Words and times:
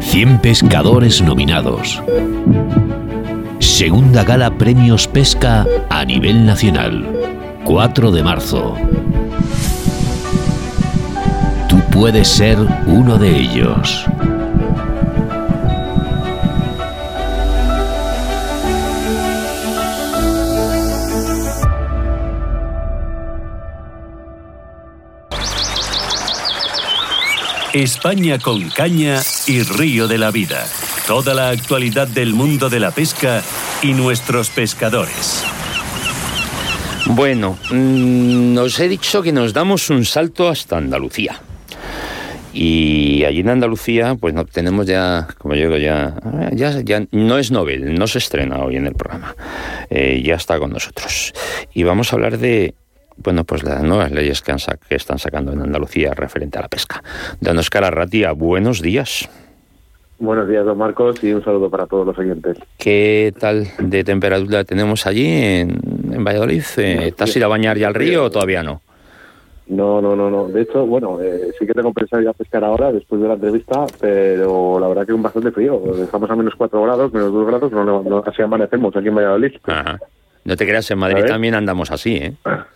100 0.00 0.38
pescadores 0.38 1.20
nominados. 1.20 2.02
Segunda 3.58 4.22
gala 4.22 4.50
Premios 4.56 5.08
Pesca 5.08 5.66
a 5.90 6.04
nivel 6.04 6.46
nacional. 6.46 7.04
4 7.64 8.10
de 8.12 8.22
marzo. 8.22 8.74
Tú 11.68 11.80
puedes 11.90 12.28
ser 12.28 12.58
uno 12.86 13.18
de 13.18 13.36
ellos. 13.36 14.06
España 27.74 28.38
con 28.38 28.70
caña 28.70 29.20
y 29.48 29.64
río 29.64 30.06
de 30.06 30.16
la 30.16 30.30
vida. 30.30 30.64
Toda 31.08 31.34
la 31.34 31.48
actualidad 31.48 32.06
del 32.06 32.32
mundo 32.32 32.70
de 32.70 32.78
la 32.78 32.92
pesca 32.92 33.42
y 33.82 33.94
nuestros 33.94 34.48
pescadores. 34.48 35.44
Bueno, 37.06 37.58
mm, 37.72 38.56
os 38.58 38.78
he 38.78 38.88
dicho 38.88 39.22
que 39.22 39.32
nos 39.32 39.52
damos 39.52 39.90
un 39.90 40.04
salto 40.04 40.48
hasta 40.48 40.76
Andalucía. 40.76 41.40
Y 42.52 43.24
allí 43.24 43.40
en 43.40 43.48
Andalucía, 43.48 44.14
pues 44.14 44.34
no, 44.34 44.44
tenemos 44.44 44.86
ya, 44.86 45.26
como 45.38 45.56
yo 45.56 45.62
digo, 45.62 45.76
ya, 45.76 46.14
ya, 46.52 46.80
ya 46.80 47.04
no 47.10 47.38
es 47.38 47.50
Nobel, 47.50 47.92
no 47.96 48.06
se 48.06 48.18
estrena 48.18 48.60
hoy 48.60 48.76
en 48.76 48.86
el 48.86 48.94
programa. 48.94 49.34
Eh, 49.90 50.22
ya 50.24 50.36
está 50.36 50.60
con 50.60 50.70
nosotros. 50.70 51.32
Y 51.74 51.82
vamos 51.82 52.12
a 52.12 52.16
hablar 52.16 52.38
de 52.38 52.76
bueno, 53.16 53.44
pues 53.44 53.62
las 53.62 53.82
nuevas 53.82 54.10
leyes 54.10 54.42
que, 54.42 54.54
están 54.90 55.18
sacando 55.18 55.52
en 55.52 55.60
Andalucía 55.60 56.12
referente 56.14 56.58
a 56.58 56.62
la 56.62 56.68
pesca. 56.68 57.02
Don 57.40 57.58
Oscar 57.58 57.84
Arratia, 57.84 58.32
buenos 58.32 58.80
días. 58.82 59.28
Buenos 60.18 60.48
días, 60.48 60.64
don 60.64 60.78
Marcos, 60.78 61.22
y 61.24 61.32
un 61.32 61.44
saludo 61.44 61.68
para 61.68 61.86
todos 61.86 62.06
los 62.06 62.16
oyentes. 62.18 62.58
¿Qué 62.78 63.34
tal 63.38 63.66
de 63.78 64.04
temperatura 64.04 64.64
tenemos 64.64 65.06
allí 65.06 65.26
en, 65.26 66.24
Valladolid? 66.24 66.62
Eh, 66.76 67.12
¿Te 67.16 67.24
has 67.24 67.36
ido 67.36 67.46
a 67.46 67.48
bañar 67.48 67.76
ya 67.76 67.88
al 67.88 67.94
río 67.94 68.24
o 68.24 68.30
todavía 68.30 68.62
no? 68.62 68.80
No, 69.66 70.00
no, 70.00 70.14
no, 70.14 70.30
no. 70.30 70.46
De 70.48 70.62
hecho, 70.62 70.86
bueno, 70.86 71.20
eh, 71.20 71.50
sí 71.58 71.66
que 71.66 71.72
tengo 71.72 71.92
pensado 71.92 72.22
ir 72.22 72.28
a 72.28 72.34
pescar 72.34 72.62
ahora 72.64 72.92
después 72.92 73.20
de 73.20 73.28
la 73.28 73.34
entrevista, 73.34 73.86
pero 73.98 74.78
la 74.78 74.88
verdad 74.88 75.06
que 75.06 75.12
es 75.12 75.22
bastante 75.22 75.50
frío. 75.50 75.82
Estamos 76.02 76.30
a 76.30 76.36
menos 76.36 76.54
4 76.56 76.82
grados, 76.82 77.12
menos 77.12 77.32
2 77.32 77.46
grados, 77.46 77.72
no, 77.72 78.02
no, 78.02 78.22
casi 78.22 78.42
amanecemos 78.42 78.94
aquí 78.94 79.08
en 79.08 79.14
Valladolid. 79.14 79.52
Ajá. 79.64 79.98
No 80.44 80.56
te 80.56 80.66
creas, 80.66 80.90
en 80.90 80.98
Madrid 80.98 81.24
también 81.24 81.54
andamos 81.54 81.90
así, 81.90 82.16
¿eh? 82.16 82.34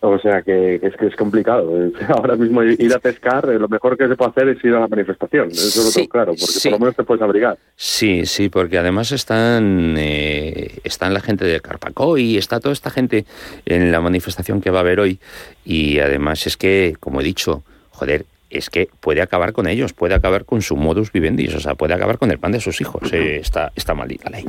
O 0.00 0.18
sea 0.18 0.42
que, 0.42 0.76
es 0.76 0.94
que 0.96 1.06
es 1.06 1.16
complicado. 1.16 1.72
Ahora 2.08 2.36
mismo 2.36 2.62
ir 2.62 2.92
a 2.94 2.98
pescar, 2.98 3.48
eh, 3.48 3.58
lo 3.58 3.68
mejor 3.68 3.96
que 3.96 4.06
se 4.06 4.14
puede 4.14 4.30
hacer 4.30 4.48
es 4.48 4.64
ir 4.64 4.74
a 4.74 4.80
la 4.80 4.88
manifestación. 4.88 5.50
Eso 5.50 5.82
lo 5.82 5.90
tengo 5.90 6.08
claro, 6.08 6.34
porque 6.38 6.60
por 6.62 6.72
lo 6.72 6.78
menos 6.78 6.96
te 6.96 7.02
puedes 7.02 7.22
abrigar. 7.22 7.58
Sí, 7.76 8.26
sí, 8.26 8.48
porque 8.48 8.78
además 8.78 9.12
están, 9.12 9.94
eh, 9.98 10.78
están 10.84 11.14
la 11.14 11.20
gente 11.20 11.44
de 11.44 11.60
Carpacoy, 11.60 12.36
está 12.36 12.60
toda 12.60 12.72
esta 12.72 12.90
gente 12.90 13.24
en 13.64 13.90
la 13.90 14.00
manifestación 14.00 14.60
que 14.60 14.70
va 14.70 14.78
a 14.78 14.82
haber 14.82 15.00
hoy. 15.00 15.18
Y 15.64 15.98
además 15.98 16.46
es 16.46 16.56
que, 16.56 16.94
como 17.00 17.20
he 17.20 17.24
dicho, 17.24 17.62
joder, 17.90 18.26
es 18.50 18.70
que 18.70 18.88
puede 19.00 19.22
acabar 19.22 19.52
con 19.52 19.66
ellos, 19.66 19.92
puede 19.92 20.14
acabar 20.14 20.44
con 20.44 20.62
su 20.62 20.76
modus 20.76 21.10
vivendi, 21.10 21.48
o 21.48 21.60
sea, 21.60 21.74
puede 21.74 21.94
acabar 21.94 22.18
con 22.18 22.30
el 22.30 22.38
pan 22.38 22.52
de 22.52 22.60
sus 22.60 22.80
hijos. 22.80 23.12
Eh, 23.12 23.38
está, 23.40 23.72
está 23.74 23.94
maldita 23.94 24.30
ley. 24.30 24.44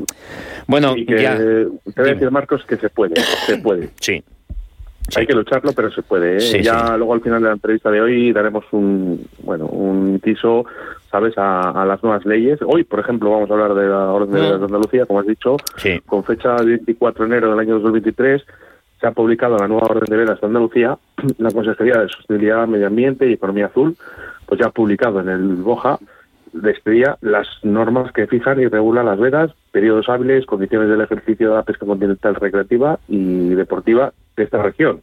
Bueno, 0.68 0.96
ya. 0.96 1.38
Te 1.38 1.66
voy 1.96 2.10
a 2.10 2.14
decir, 2.14 2.30
Marcos, 2.32 2.64
que 2.68 2.78
se 2.78 2.90
puede, 2.90 3.16
se 3.46 3.58
puede. 3.58 3.90
Sí, 4.00 4.24
hay 5.16 5.26
que 5.26 5.34
lucharlo, 5.34 5.72
pero 5.74 5.92
se 5.92 6.02
puede. 6.02 6.38
¿eh? 6.38 6.64
ya 6.64 6.98
luego 6.98 7.14
al 7.14 7.22
final 7.22 7.42
de 7.42 7.48
la 7.48 7.54
entrevista 7.54 7.90
de 7.90 8.02
hoy 8.02 8.32
daremos 8.34 8.66
un 8.72 9.26
bueno 9.44 9.66
un 9.66 10.20
piso, 10.20 10.66
sabes, 11.10 11.34
a, 11.38 11.86
las 11.86 12.04
nuevas 12.04 12.26
leyes. 12.26 12.60
Hoy, 12.66 12.84
por 12.84 13.00
ejemplo, 13.00 13.32
vamos 13.32 13.50
a 13.50 13.54
hablar 13.54 13.74
de 13.74 13.88
la 13.88 14.12
Orden 14.12 14.32
de, 14.34 14.58
mm. 14.58 14.64
Andalucía, 14.64 15.06
como 15.06 15.20
has 15.20 15.28
dicho, 15.28 15.58
con 16.06 16.24
fecha 16.24 16.56
24 16.56 17.26
de 17.26 17.32
enero 17.32 17.52
del 17.52 17.60
año 17.60 17.76
2023 17.76 18.44
se 19.00 19.06
ha 19.06 19.12
publicado 19.12 19.58
la 19.58 19.68
nueva 19.68 19.88
Orden 19.88 20.10
de 20.10 20.18
Vedas 20.18 20.42
de 20.42 20.48
Andalucía. 20.48 20.98
La 21.38 21.52
Consejería 21.52 22.00
de 22.00 22.10
Sostenibilidad, 22.10 22.68
Medio 22.68 22.88
Ambiente 22.88 23.30
y 23.30 23.34
Economía 23.34 23.68
Azul, 23.68 23.96
pues 24.46 24.60
ya 24.60 24.68
ha 24.68 24.72
publicado 24.72 25.20
en 25.20 25.30
el 25.30 25.56
BOJA 25.58 26.00
de 26.62 27.16
las 27.22 27.48
normas 27.64 28.12
que 28.12 28.28
fijan 28.28 28.60
y 28.60 28.68
regulan 28.68 29.06
las 29.06 29.20
vedas, 29.20 29.52
periodos 29.72 30.10
hábiles, 30.10 30.46
condiciones 30.46 30.90
del 30.90 31.02
ejercicio 31.02 31.50
de 31.50 31.56
la 31.56 31.64
pesca 31.64 31.86
continental 31.86 32.36
recreativa 32.36 33.00
y 33.08 33.50
deportiva 33.50 34.14
de 34.36 34.44
esta 34.44 34.62
región. 34.62 35.02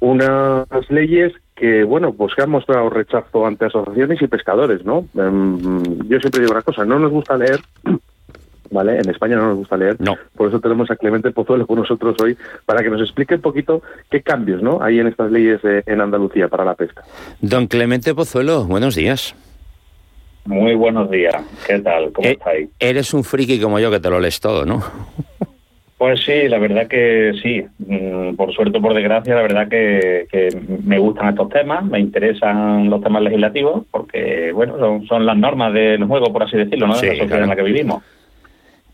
Unas 0.00 0.66
leyes 0.90 1.32
que, 1.54 1.84
bueno, 1.84 2.12
pues 2.12 2.34
que 2.34 2.42
han 2.42 2.50
mostrado 2.50 2.90
rechazo 2.90 3.46
ante 3.46 3.66
asociaciones 3.66 4.20
y 4.20 4.26
pescadores, 4.26 4.84
¿no? 4.84 5.06
Em, 5.14 5.58
yo 6.08 6.18
siempre 6.20 6.40
digo 6.40 6.52
una 6.52 6.62
cosa, 6.62 6.84
no 6.84 6.98
nos 6.98 7.10
gusta 7.10 7.36
leer, 7.36 7.60
¿vale? 8.70 8.98
En 8.98 9.08
España 9.08 9.36
no 9.36 9.48
nos 9.48 9.56
gusta 9.56 9.76
leer, 9.76 9.96
no. 9.98 10.16
por 10.36 10.48
eso 10.48 10.60
tenemos 10.60 10.90
a 10.90 10.96
Clemente 10.96 11.30
Pozuelo 11.30 11.66
con 11.66 11.78
nosotros 11.78 12.14
hoy 12.22 12.36
para 12.66 12.82
que 12.82 12.90
nos 12.90 13.00
explique 13.00 13.36
un 13.36 13.40
poquito 13.40 13.82
qué 14.10 14.20
cambios, 14.20 14.62
¿no? 14.62 14.82
Hay 14.82 14.98
en 14.98 15.06
estas 15.06 15.30
leyes 15.30 15.60
en 15.64 16.00
Andalucía 16.00 16.48
para 16.48 16.64
la 16.64 16.74
pesca. 16.74 17.02
Don 17.40 17.66
Clemente 17.66 18.14
Pozuelo, 18.14 18.64
buenos 18.64 18.94
días. 18.94 19.34
Muy 20.46 20.74
buenos 20.74 21.10
días. 21.10 21.34
¿Qué 21.66 21.78
tal? 21.80 22.12
¿Cómo 22.12 22.28
eh, 22.28 22.32
estáis? 22.32 22.68
Eres 22.78 23.12
un 23.14 23.24
friki 23.24 23.60
como 23.60 23.78
yo 23.78 23.90
que 23.90 24.00
te 24.00 24.10
lo 24.10 24.20
lees 24.20 24.40
todo, 24.40 24.64
¿no? 24.64 24.82
Pues 25.98 26.22
sí, 26.24 26.46
la 26.48 26.58
verdad 26.58 26.88
que 26.88 27.32
sí. 27.42 27.64
Mm, 27.78 28.36
por 28.36 28.52
suerte 28.52 28.78
o 28.78 28.82
por 28.82 28.94
desgracia, 28.94 29.34
la 29.34 29.42
verdad 29.42 29.68
que, 29.68 30.26
me 30.84 30.98
gustan 30.98 31.30
estos 31.30 31.48
temas, 31.48 31.84
me 31.84 31.98
interesan 31.98 32.90
los 32.90 33.02
temas 33.02 33.22
legislativos, 33.22 33.84
porque, 33.90 34.52
bueno, 34.52 35.02
son, 35.08 35.24
las 35.24 35.36
normas 35.36 35.72
del 35.72 36.04
juego, 36.04 36.32
por 36.32 36.42
así 36.42 36.56
decirlo, 36.56 36.86
¿no? 36.86 37.00
De 37.00 37.06
la 37.08 37.16
sociedad 37.16 37.42
en 37.42 37.48
la 37.48 37.56
que 37.56 37.62
vivimos. 37.62 38.02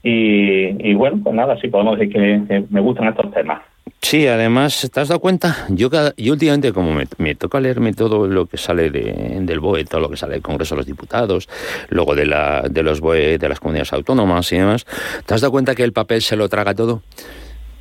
Y, 0.05 0.95
bueno, 0.95 1.21
pues 1.23 1.35
nada, 1.35 1.57
sí 1.61 1.69
podemos 1.69 1.99
decir 1.99 2.13
que 2.15 2.65
me 2.71 2.81
gustan 2.81 3.09
estos 3.09 3.31
temas. 3.33 3.63
Sí, 4.03 4.27
además, 4.27 4.91
¿te 4.93 5.01
has 5.01 5.09
dado 5.09 5.21
cuenta? 5.21 5.65
Yo, 5.71 5.89
yo 6.17 6.33
últimamente, 6.33 6.73
como 6.73 6.93
me, 7.19 7.35
toca 7.37 7.61
leerme 7.61 7.95
todo 7.95 8.27
lo 8.27 8.47
que 8.47 8.59
sale 8.59 8.91
del 8.91 9.61
BOE, 9.61 9.85
todo 9.85 10.01
lo 10.01 10.11
que 10.11 10.17
sale 10.17 10.35
del 10.35 10.43
Congreso 10.43 10.75
de 10.75 10.81
los 10.81 10.87
Diputados, 10.87 11.49
luego 11.89 12.17
de, 12.17 12.27
la, 12.27 12.63
de 12.69 12.83
los 12.83 13.01
BOE 13.01 13.39
de 13.39 13.49
las 13.49 13.61
comunidades 13.61 13.93
autónomas 13.93 14.53
y 14.53 14.59
demás, 14.59 14.87
¿te 15.25 15.35
has 15.35 15.41
dado 15.41 15.53
cuenta 15.53 15.77
que 15.77 15.85
el 15.85 15.93
papel 15.93 16.21
se 16.21 16.37
lo 16.37 16.49
traga 16.49 16.75
todo? 16.75 17.03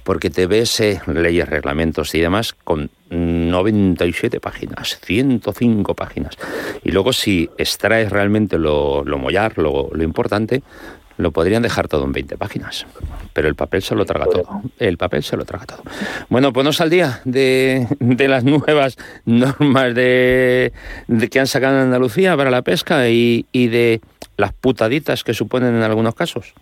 Porque 0.04 0.30
te 0.30 0.46
ves 0.46 0.80
eh, 0.80 1.02
leyes, 1.08 1.50
reglamentos 1.50 2.14
y 2.16 2.22
demás 2.22 2.56
con 2.64 2.92
97 3.10 4.40
páginas, 4.40 5.00
105 5.04 5.96
páginas. 5.96 6.38
Y 6.84 6.92
luego 6.92 7.14
si 7.14 7.50
extraes 7.58 8.12
realmente 8.12 8.58
lo, 8.58 9.04
lo 9.04 9.18
mollar, 9.18 9.58
lo 9.58 10.02
importante, 10.02 10.62
lo 11.22 11.32
podrían 11.32 11.62
dejar 11.62 11.88
todo 11.88 12.04
en 12.06 12.12
20 12.12 12.38
páginas, 12.38 12.86
pero 13.34 13.48
el 13.48 13.56
papel 13.56 13.82
se 13.82 13.96
lo 13.96 14.06
traga 14.06 14.26
todo. 14.26 14.62
El 14.80 14.98
papel 14.98 15.24
se 15.24 15.38
lo 15.38 15.46
traga 15.46 15.66
todo. 15.66 15.84
Bueno, 16.30 16.52
ponos 16.52 16.82
al 16.82 16.90
día 16.90 17.22
de, 17.26 17.88
las 18.00 18.44
nuevas 18.44 18.98
normas 19.26 19.94
de, 19.94 20.72
que 21.32 21.40
han 21.40 21.48
sacado 21.48 21.76
en 21.78 21.84
Andalucía 21.84 22.36
para 22.36 22.50
la 22.50 22.64
pesca 22.64 23.08
y, 23.08 23.46
de 23.54 24.02
las 24.38 24.54
putaditas 24.54 25.24
que 25.24 25.34
suponen 25.34 25.76
en 25.76 25.84
algunos 25.84 26.16
casos. 26.16 26.54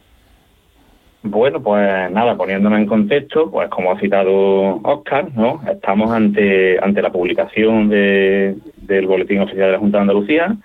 Bueno, 1.22 1.62
pues 1.62 2.12
nada, 2.12 2.36
poniéndome 2.36 2.78
en 2.78 2.86
contexto, 2.86 3.52
pues 3.52 3.69
como 3.69 3.92
ha 3.92 4.00
citado 4.00 4.80
Oscar, 4.84 5.30
¿no? 5.36 5.62
Estamos 5.69 6.12
ante, 6.12 6.80
ante 6.81 7.02
la 7.02 7.12
publicación 7.12 7.90
de, 7.90 8.56
del 8.78 9.06
Boletín 9.06 9.42
Oficial 9.42 9.68
de 9.68 9.72
la 9.74 9.80
Junta 9.80 9.98
de 9.98 10.02
Andalucía, 10.02 10.56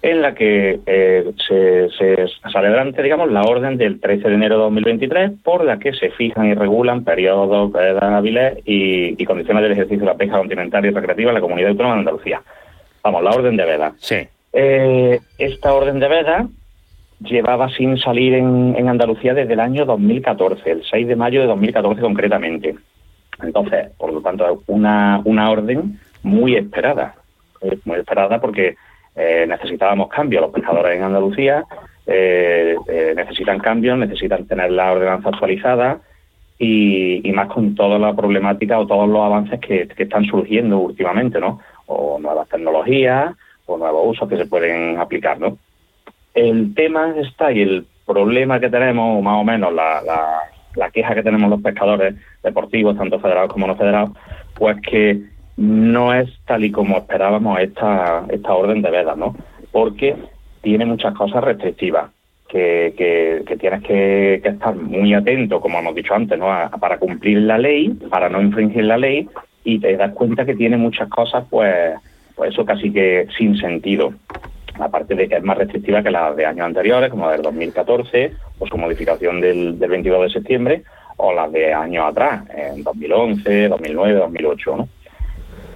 en 0.00 0.22
la 0.22 0.34
que 0.34 0.80
eh, 0.86 1.32
se, 1.46 1.88
sale 2.52 2.68
adelante, 2.68 3.02
digamos, 3.02 3.30
la 3.30 3.42
orden 3.42 3.76
del 3.76 4.00
13 4.00 4.28
de 4.28 4.34
enero 4.34 4.56
de 4.56 4.62
2023, 4.62 5.32
por 5.42 5.64
la 5.64 5.78
que 5.78 5.92
se 5.92 6.10
fijan 6.10 6.46
y 6.46 6.54
regulan 6.54 7.04
periodos, 7.04 7.74
edad 7.74 8.14
hábiles 8.16 8.58
y, 8.64 9.24
condiciones 9.24 9.62
del 9.62 9.72
ejercicio 9.72 10.00
de 10.00 10.06
la 10.06 10.16
pesca 10.16 10.38
continental 10.38 10.86
y 10.86 10.90
recreativa 10.90 11.30
en 11.30 11.34
la 11.34 11.40
comunidad 11.40 11.70
autónoma 11.70 11.94
de 11.94 12.00
Andalucía. 12.00 12.42
Vamos, 13.02 13.24
la 13.24 13.30
orden 13.30 13.56
de 13.56 13.64
veda. 13.64 13.92
Sí. 13.98 14.16
Eh, 14.52 15.20
esta 15.38 15.74
orden 15.74 15.98
de 15.98 16.08
veda 16.08 16.48
llevaba 17.20 17.68
sin 17.70 17.98
salir 17.98 18.34
en, 18.34 18.88
Andalucía 18.88 19.34
desde 19.34 19.54
el 19.54 19.60
año 19.60 19.84
2014, 19.84 20.70
el 20.70 20.84
6 20.84 21.08
de 21.08 21.16
mayo 21.16 21.40
de 21.40 21.48
2014 21.48 22.00
concretamente. 22.00 22.76
Entonces, 23.42 23.90
por 23.98 24.12
lo 24.12 24.20
tanto, 24.20 24.62
una, 24.68 25.20
una 25.24 25.50
orden 25.50 25.98
muy 26.22 26.56
esperada, 26.56 27.16
eh, 27.60 27.78
muy 27.84 27.98
esperada 27.98 28.40
porque 28.40 28.76
eh, 29.18 29.46
necesitábamos 29.48 30.08
cambios. 30.08 30.42
Los 30.42 30.52
pescadores 30.52 30.96
en 30.96 31.02
Andalucía 31.02 31.64
eh, 32.06 32.76
eh, 32.88 33.12
necesitan 33.16 33.58
cambios, 33.58 33.98
necesitan 33.98 34.46
tener 34.46 34.70
la 34.70 34.92
ordenanza 34.92 35.30
actualizada 35.30 36.00
y, 36.58 37.30
más 37.34 37.48
con 37.48 37.74
toda 37.74 37.98
la 37.98 38.14
problemática 38.14 38.78
o 38.78 38.86
todos 38.86 39.08
los 39.08 39.20
avances 39.20 39.60
que, 39.60 39.88
están 39.96 40.24
surgiendo 40.24 40.78
últimamente, 40.78 41.40
¿no? 41.40 41.60
O 41.86 42.18
nuevas 42.20 42.48
tecnologías 42.48 43.34
o 43.66 43.76
nuevos 43.76 44.16
usos 44.16 44.28
que 44.28 44.36
se 44.36 44.46
pueden 44.46 44.98
aplicar, 44.98 45.38
¿no? 45.38 45.58
El 46.34 46.74
tema 46.74 47.14
está 47.16 47.52
y 47.52 47.62
el 47.62 47.86
problema 48.06 48.60
que 48.60 48.70
tenemos, 48.70 49.22
más 49.22 49.40
o 49.40 49.44
menos 49.44 49.72
la, 49.72 50.00
la 50.76 50.90
queja 50.90 51.14
que 51.14 51.22
tenemos 51.22 51.50
los 51.50 51.60
pescadores 51.60 52.14
deportivos, 52.42 52.96
tanto 52.96 53.18
federados 53.18 53.52
como 53.52 53.66
no 53.66 53.76
federados, 53.76 54.10
pues 54.54 54.76
que 54.80 55.20
no 55.58 56.14
es 56.14 56.30
tal 56.46 56.64
y 56.64 56.70
como 56.70 56.96
esperábamos 56.96 57.58
esta, 57.60 58.24
esta 58.30 58.54
orden 58.54 58.80
de 58.80 58.90
veda, 58.90 59.14
¿no? 59.16 59.34
porque 59.72 60.16
tiene 60.62 60.86
muchas 60.86 61.14
cosas 61.14 61.44
restrictivas. 61.44 62.10
Que, 62.48 62.94
que, 63.46 63.56
tienes 63.58 63.82
que, 63.82 64.36
estar 64.36 64.74
muy 64.74 65.12
atento, 65.12 65.60
como 65.60 65.80
hemos 65.80 65.94
dicho 65.94 66.14
antes, 66.14 66.38
¿no? 66.38 66.46
para 66.80 66.98
cumplir 66.98 67.42
la 67.42 67.58
ley, 67.58 67.90
para 68.08 68.30
no 68.30 68.40
infringir 68.40 68.84
la 68.84 68.96
ley, 68.96 69.28
y 69.64 69.78
te 69.78 69.94
das 69.98 70.14
cuenta 70.14 70.46
que 70.46 70.54
tiene 70.54 70.78
muchas 70.78 71.10
cosas, 71.10 71.44
pues, 71.50 71.94
pues 72.34 72.52
eso 72.52 72.64
casi 72.64 72.90
que 72.90 73.26
sin 73.36 73.58
sentido. 73.58 74.14
Aparte 74.80 75.14
de 75.14 75.28
que 75.28 75.36
es 75.36 75.42
más 75.42 75.58
restrictiva 75.58 76.02
que 76.02 76.10
las 76.10 76.34
de 76.36 76.46
años 76.46 76.64
anteriores, 76.64 77.10
como 77.10 77.26
la 77.26 77.32
del 77.32 77.42
2014, 77.42 78.32
o 78.58 78.66
su 78.66 78.78
modificación 78.78 79.42
del, 79.42 79.78
del 79.78 79.90
22 79.90 80.22
de 80.22 80.30
septiembre, 80.30 80.82
o 81.18 81.34
las 81.34 81.52
de 81.52 81.74
años 81.74 82.06
atrás, 82.08 82.44
en 82.56 82.82
2011, 82.82 83.68
2009, 83.68 84.20
2008, 84.20 84.76
¿no? 84.78 84.88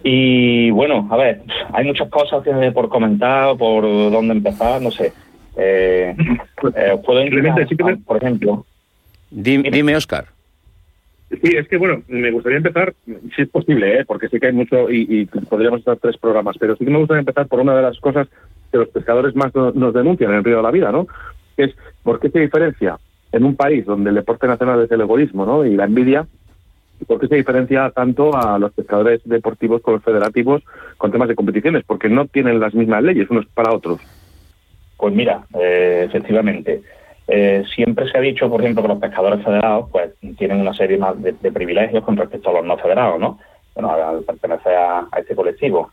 Y 0.04 0.70
bueno, 0.70 1.06
a 1.10 1.16
ver, 1.16 1.43
hay 1.72 1.84
muchas 1.84 2.08
cosas 2.08 2.43
por 2.75 2.88
comentar, 2.88 3.56
por 3.56 3.84
dónde 3.84 4.34
empezar, 4.34 4.81
no 4.81 4.90
sé. 4.90 5.12
Eh, 5.56 6.14
eh 6.76 7.00
puedo 7.04 7.22
por 8.04 8.16
ejemplo. 8.16 8.66
Dime, 9.31 9.96
Oscar. 9.96 10.26
Sí, 11.31 11.56
es 11.56 11.66
que 11.66 11.78
bueno, 11.78 12.02
me 12.08 12.31
gustaría 12.31 12.58
empezar, 12.58 12.93
si 13.06 13.43
es 13.43 13.49
posible, 13.49 14.00
¿eh? 14.00 14.04
porque 14.04 14.28
sé 14.28 14.38
que 14.38 14.49
hay 14.49 14.52
mucho 14.52 14.90
y, 14.90 15.25
podríamos 15.49 15.81
estar 15.81 15.96
tres 15.96 16.19
programas, 16.19 16.56
pero 16.58 16.76
sí 16.76 16.84
que 16.84 16.90
me 16.90 16.98
gustaría 16.98 17.20
empezar 17.20 17.46
por 17.46 17.60
una 17.60 17.75
de 17.75 17.82
las 17.82 17.98
cosas 18.00 18.28
que 18.70 18.76
los 18.76 18.88
pescadores 18.88 19.34
más 19.34 19.55
nos 19.55 19.94
denuncian 19.94 20.31
en 20.31 20.38
el 20.38 20.44
río 20.44 20.58
de 20.58 20.62
la 20.62 20.70
vida, 20.70 20.93
¿no? 20.93 21.06
Que 21.56 21.64
es 21.64 21.75
por 22.02 22.20
qué 22.20 22.28
se 22.28 22.40
diferencia 22.40 22.98
en 23.32 23.44
un 23.44 23.56
país 23.56 23.87
donde 23.87 24.10
el 24.10 24.16
deporte 24.16 24.46
nacional 24.46 24.82
es 24.82 24.90
el 24.90 25.00
egoísmo, 25.00 25.46
¿no? 25.46 25.64
Y 25.64 25.75
la 25.75 25.84
envidia, 25.84 26.26
¿Por 27.06 27.20
qué 27.20 27.28
se 27.28 27.37
diferencia 27.37 27.90
tanto 27.90 28.34
a 28.37 28.58
los 28.58 28.72
pescadores 28.72 29.20
deportivos 29.25 29.82
con 29.82 29.94
los 29.94 30.02
federativos 30.02 30.62
con 30.99 31.10
temas 31.10 31.28
de 31.28 31.34
competiciones? 31.34 31.84
Porque 31.87 32.08
no 32.08 32.26
tienen 32.26 32.60
las 32.60 32.75
mismas 32.75 33.02
leyes 33.02 33.31
unos 33.31 33.46
para 33.46 33.72
otros. 33.72 34.00
Pues 34.96 35.14
mira, 35.14 35.44
eh, 35.58 36.04
efectivamente. 36.06 36.82
Eh, 37.28 37.64
siempre 37.75 38.10
se 38.10 38.19
ha 38.19 38.20
dicho, 38.20 38.49
por 38.50 38.60
ejemplo, 38.60 38.82
que 38.82 38.88
los 38.88 38.99
pescadores 38.99 39.44
federados 39.44 39.88
pues 39.90 40.12
tienen 40.37 40.60
una 40.60 40.75
serie 40.75 40.99
más 40.99 41.20
de, 41.22 41.32
privilegios 41.52 42.04
con 42.04 42.16
respecto 42.16 42.50
a 42.50 42.54
los 42.54 42.64
no 42.64 42.76
federados, 42.76 43.19
¿no? 43.19 43.38
Bueno, 43.75 43.90
al 43.93 44.22
pertenecer 44.22 44.75
a, 44.75 45.08
este 45.16 45.34
colectivo. 45.34 45.90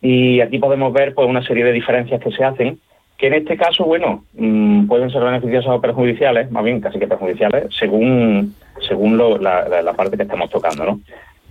Y 0.00 0.40
aquí 0.40 0.58
podemos 0.58 0.92
ver 0.92 1.14
pues 1.14 1.28
una 1.28 1.42
serie 1.42 1.64
de 1.64 1.72
diferencias 1.72 2.20
que 2.20 2.30
se 2.30 2.44
hacen, 2.44 2.78
que 3.18 3.28
en 3.28 3.34
este 3.34 3.56
caso, 3.56 3.84
bueno, 3.84 4.24
mm, 4.34 4.86
pueden 4.86 5.10
ser 5.10 5.24
beneficiosas 5.24 5.72
o 5.72 5.80
perjudiciales, 5.80 6.50
más 6.50 6.62
bien 6.62 6.80
casi 6.80 6.98
que 6.98 7.08
perjudiciales, 7.08 7.74
según 7.74 8.54
según 8.86 9.18
la, 9.18 9.92
parte 9.96 10.16
que 10.16 10.24
estamos 10.24 10.50
tocando, 10.50 10.84
¿no? 10.84 11.00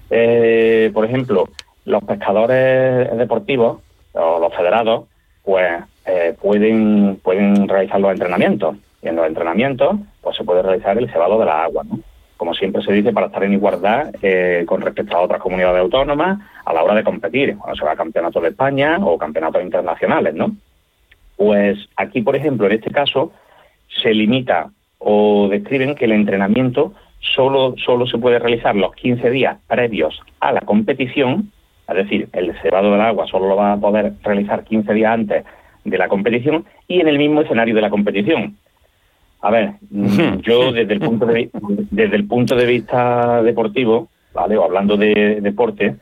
Eh, 0.09 0.91
por 0.93 1.05
ejemplo, 1.05 1.49
los 1.85 2.03
pescadores 2.03 3.17
deportivos 3.17 3.79
o 4.13 4.39
los 4.39 4.53
federados, 4.55 5.05
pues 5.43 5.83
eh, 6.05 6.35
pueden, 6.41 7.19
pueden 7.23 7.67
realizar 7.67 7.99
los 7.99 8.11
entrenamientos. 8.11 8.77
Y 9.01 9.07
en 9.07 9.15
los 9.15 9.27
entrenamientos, 9.27 9.97
pues 10.21 10.35
se 10.35 10.43
puede 10.43 10.61
realizar 10.61 10.97
el 10.97 11.11
cebado 11.11 11.39
de 11.39 11.45
la 11.45 11.63
agua, 11.63 11.83
¿no? 11.83 11.99
Como 12.37 12.53
siempre 12.53 12.83
se 12.83 12.91
dice, 12.91 13.13
para 13.13 13.27
estar 13.27 13.43
en 13.43 13.53
igualdad 13.53 14.13
eh, 14.21 14.65
con 14.67 14.81
respecto 14.81 15.15
a 15.15 15.21
otras 15.21 15.39
comunidades 15.39 15.79
autónomas 15.79 16.39
a 16.65 16.73
la 16.73 16.83
hora 16.83 16.95
de 16.95 17.03
competir, 17.03 17.57
cuando 17.57 17.77
se 17.77 17.85
va 17.85 17.93
a 17.93 17.95
campeonatos 17.95 18.43
de 18.43 18.49
España 18.49 18.97
o 19.01 19.17
campeonatos 19.17 19.61
internacionales, 19.61 20.33
¿no? 20.33 20.51
Pues 21.37 21.77
aquí, 21.95 22.21
por 22.21 22.35
ejemplo, 22.35 22.67
en 22.67 22.73
este 22.73 22.91
caso, 22.91 23.31
se 24.01 24.13
limita 24.13 24.69
o 24.99 25.47
describen 25.49 25.95
que 25.95 26.05
el 26.05 26.11
entrenamiento 26.11 26.93
solo, 27.33 27.75
solo 27.77 28.05
se 28.07 28.17
puede 28.17 28.39
realizar 28.39 28.75
los 28.75 28.93
15 28.95 29.29
días 29.29 29.57
previos 29.67 30.19
a 30.39 30.51
la 30.51 30.61
competición, 30.61 31.51
es 31.87 31.95
decir, 31.95 32.29
el 32.33 32.53
cebado 32.61 32.91
del 32.91 33.01
agua 33.01 33.27
solo 33.27 33.47
lo 33.47 33.55
va 33.55 33.73
a 33.73 33.77
poder 33.77 34.13
realizar 34.23 34.63
15 34.63 34.93
días 34.93 35.11
antes 35.11 35.45
de 35.83 35.97
la 35.97 36.07
competición 36.07 36.65
y 36.87 36.99
en 36.99 37.07
el 37.07 37.17
mismo 37.17 37.41
escenario 37.41 37.75
de 37.75 37.81
la 37.81 37.89
competición. 37.89 38.55
A 39.41 39.51
ver, 39.51 39.73
yo 40.41 40.71
desde 40.71 40.93
el 40.93 40.99
punto 40.99 41.25
de, 41.27 41.49
desde 41.91 42.15
el 42.15 42.27
punto 42.27 42.55
de 42.55 42.65
vista 42.65 43.43
deportivo, 43.43 44.09
¿vale? 44.33 44.57
O 44.57 44.63
hablando 44.63 44.97
de 44.97 45.39
deporte, 45.41 45.95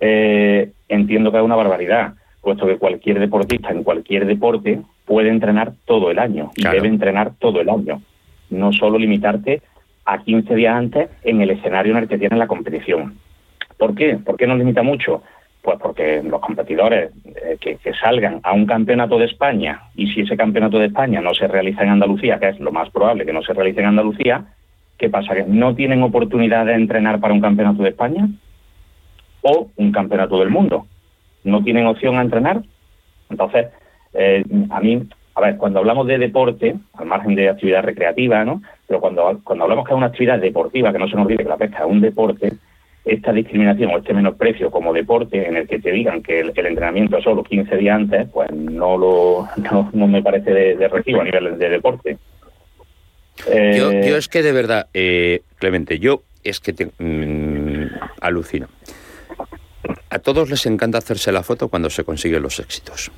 eh, 0.00 0.70
entiendo 0.88 1.30
que 1.30 1.38
es 1.38 1.44
una 1.44 1.56
barbaridad, 1.56 2.14
puesto 2.40 2.66
que 2.66 2.78
cualquier 2.78 3.18
deportista 3.18 3.70
en 3.70 3.82
cualquier 3.82 4.26
deporte 4.26 4.80
puede 5.04 5.28
entrenar 5.28 5.72
todo 5.84 6.10
el 6.10 6.18
año 6.18 6.50
y 6.56 6.64
debe 6.64 6.88
entrenar 6.88 7.32
todo 7.38 7.60
el 7.60 7.68
año. 7.68 8.00
No 8.48 8.72
solo 8.72 8.98
limitarte 8.98 9.60
a 10.08 10.18
15 10.24 10.54
días 10.54 10.74
antes 10.74 11.10
en 11.22 11.42
el 11.42 11.50
escenario 11.50 11.92
en 11.92 11.98
el 11.98 12.08
que 12.08 12.16
tienen 12.16 12.38
la 12.38 12.46
competición. 12.46 13.18
¿Por 13.76 13.94
qué? 13.94 14.16
¿Por 14.16 14.38
qué 14.38 14.46
nos 14.46 14.56
limita 14.56 14.82
mucho? 14.82 15.22
Pues 15.60 15.78
porque 15.78 16.22
los 16.22 16.40
competidores 16.40 17.12
eh, 17.26 17.58
que, 17.60 17.78
salgan 17.92 18.40
a 18.42 18.54
un 18.54 18.64
campeonato 18.64 19.18
de 19.18 19.26
España 19.26 19.82
y 19.94 20.10
si 20.10 20.22
ese 20.22 20.34
campeonato 20.34 20.78
de 20.78 20.86
España 20.86 21.20
no 21.20 21.34
se 21.34 21.46
realiza 21.46 21.82
en 21.82 21.90
Andalucía, 21.90 22.38
que 22.38 22.48
es 22.48 22.58
lo 22.58 22.72
más 22.72 22.88
probable 22.88 23.26
que 23.26 23.34
no 23.34 23.42
se 23.42 23.52
realice 23.52 23.80
en 23.80 23.86
Andalucía, 23.88 24.46
¿qué 24.96 25.10
pasa? 25.10 25.34
¿Que 25.34 25.44
no 25.44 25.74
tienen 25.74 26.02
oportunidad 26.02 26.64
de 26.64 26.72
entrenar 26.72 27.20
para 27.20 27.34
un 27.34 27.42
campeonato 27.42 27.82
de 27.82 27.90
España 27.90 28.28
o 29.42 29.68
un 29.76 29.92
campeonato 29.92 30.38
del 30.38 30.48
mundo? 30.48 30.86
¿No 31.44 31.62
tienen 31.62 31.86
opción 31.86 32.16
a 32.16 32.22
entrenar? 32.22 32.62
Entonces, 33.28 33.66
eh, 34.14 34.42
a 34.70 34.80
mí 34.80 35.02
a 35.38 35.40
ver, 35.40 35.56
cuando 35.56 35.78
hablamos 35.78 36.08
de 36.08 36.18
deporte, 36.18 36.74
al 36.94 37.06
margen 37.06 37.36
de 37.36 37.48
actividad 37.48 37.84
recreativa, 37.84 38.44
¿no? 38.44 38.60
Pero 38.88 39.00
cuando, 39.00 39.40
cuando 39.44 39.64
hablamos 39.64 39.86
que 39.86 39.92
es 39.92 39.96
una 39.96 40.06
actividad 40.06 40.40
deportiva, 40.40 40.92
que 40.92 40.98
no 40.98 41.06
se 41.06 41.14
nos 41.14 41.26
olvide 41.26 41.44
que 41.44 41.48
la 41.48 41.56
pesca 41.56 41.84
es 41.84 41.84
un 41.88 42.00
deporte, 42.00 42.54
esta 43.04 43.32
discriminación 43.32 43.92
o 43.92 43.98
este 43.98 44.12
menosprecio 44.12 44.68
como 44.72 44.92
deporte 44.92 45.46
en 45.46 45.56
el 45.56 45.68
que 45.68 45.78
te 45.78 45.92
digan 45.92 46.24
que 46.24 46.40
el, 46.40 46.48
entrenamiento 46.56 47.18
es 47.18 47.24
solo 47.24 47.44
15 47.44 47.76
días 47.76 47.94
antes, 47.94 48.28
pues 48.32 48.50
no 48.50 48.98
lo 48.98 49.48
no, 49.92 50.06
me 50.08 50.22
parece 50.24 50.50
de, 50.52 50.88
recibo 50.88 51.20
a 51.20 51.24
nivel 51.24 51.56
de 51.56 51.68
deporte. 51.68 52.18
yo, 53.46 53.92
eh, 53.92 54.16
es 54.18 54.26
que 54.26 54.42
de 54.42 54.52
verdad, 54.52 54.88
eh, 54.92 55.42
Clemente, 55.58 56.00
yo 56.00 56.22
es 56.42 56.58
que 56.58 56.72
te, 56.72 56.86
mm, 56.98 57.86
alucino. 58.20 58.66
A 60.10 60.18
todos 60.18 60.50
les 60.50 60.66
encanta 60.66 60.98
hacerse 60.98 61.30
la 61.30 61.44
foto 61.44 61.68
cuando 61.68 61.90
se 61.90 62.02
consiguen 62.02 62.42
los 62.42 62.58
éxitos. 62.58 63.12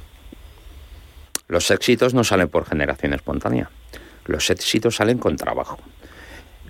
Los 1.51 1.69
éxitos 1.73 2.15
no 2.15 2.23
salen 2.23 2.49
por 2.49 2.65
generación 2.65 3.13
espontánea. 3.13 3.69
Los 4.25 4.49
éxitos 4.51 4.95
salen 4.95 5.19
con 5.19 5.37
trabajo. 5.37 5.79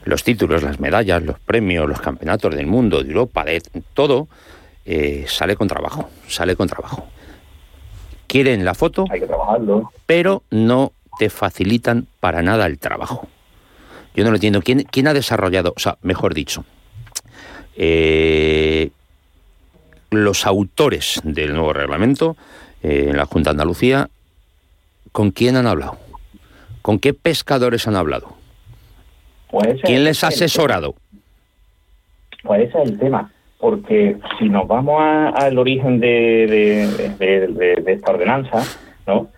Los 0.04 0.24
títulos, 0.24 0.62
las 0.62 0.80
medallas, 0.80 1.22
los 1.22 1.38
premios, 1.38 1.86
los 1.86 2.00
campeonatos 2.00 2.56
del 2.56 2.66
mundo, 2.66 3.02
de 3.02 3.10
Europa, 3.10 3.44
de 3.44 3.60
todo, 3.92 4.26
eh, 4.86 5.26
sale 5.28 5.54
con 5.54 5.68
trabajo, 5.68 6.08
sale 6.26 6.56
con 6.56 6.66
trabajo. 6.66 7.06
Quieren 8.26 8.64
la 8.64 8.72
foto, 8.72 9.04
Hay 9.10 9.20
que 9.20 9.26
trabajarlo. 9.26 9.92
pero 10.06 10.44
no 10.50 10.92
te 11.18 11.28
facilitan 11.28 12.06
para 12.18 12.40
nada 12.40 12.64
el 12.64 12.78
trabajo. 12.78 13.28
Yo 14.14 14.24
no 14.24 14.30
lo 14.30 14.36
entiendo. 14.36 14.62
¿Quién, 14.62 14.84
quién 14.84 15.06
ha 15.08 15.12
desarrollado, 15.12 15.74
o 15.76 15.78
sea, 15.78 15.98
mejor 16.00 16.32
dicho, 16.32 16.64
eh, 17.76 18.92
los 20.10 20.46
autores 20.46 21.20
del 21.22 21.52
nuevo 21.52 21.74
reglamento 21.74 22.38
eh, 22.82 23.08
en 23.10 23.18
la 23.18 23.26
Junta 23.26 23.50
de 23.50 23.52
Andalucía 23.52 24.08
¿Con 25.12 25.30
quién 25.30 25.56
han 25.56 25.66
hablado? 25.66 25.98
¿Con 26.82 26.98
qué 26.98 27.14
pescadores 27.14 27.86
han 27.86 27.96
hablado? 27.96 28.28
Pues 29.50 29.80
¿Quién 29.82 30.04
les 30.04 30.22
ha 30.24 30.28
asesorado? 30.28 30.94
Pues 32.42 32.68
ese 32.68 32.82
es 32.82 32.90
el 32.90 32.98
tema, 32.98 33.30
porque 33.58 34.16
si 34.38 34.48
nos 34.48 34.66
vamos 34.66 35.02
al 35.02 35.58
origen 35.58 36.00
de, 36.00 36.84
esta 37.86 38.12
ordenanza, 38.12 38.62
¿no? 39.06 39.28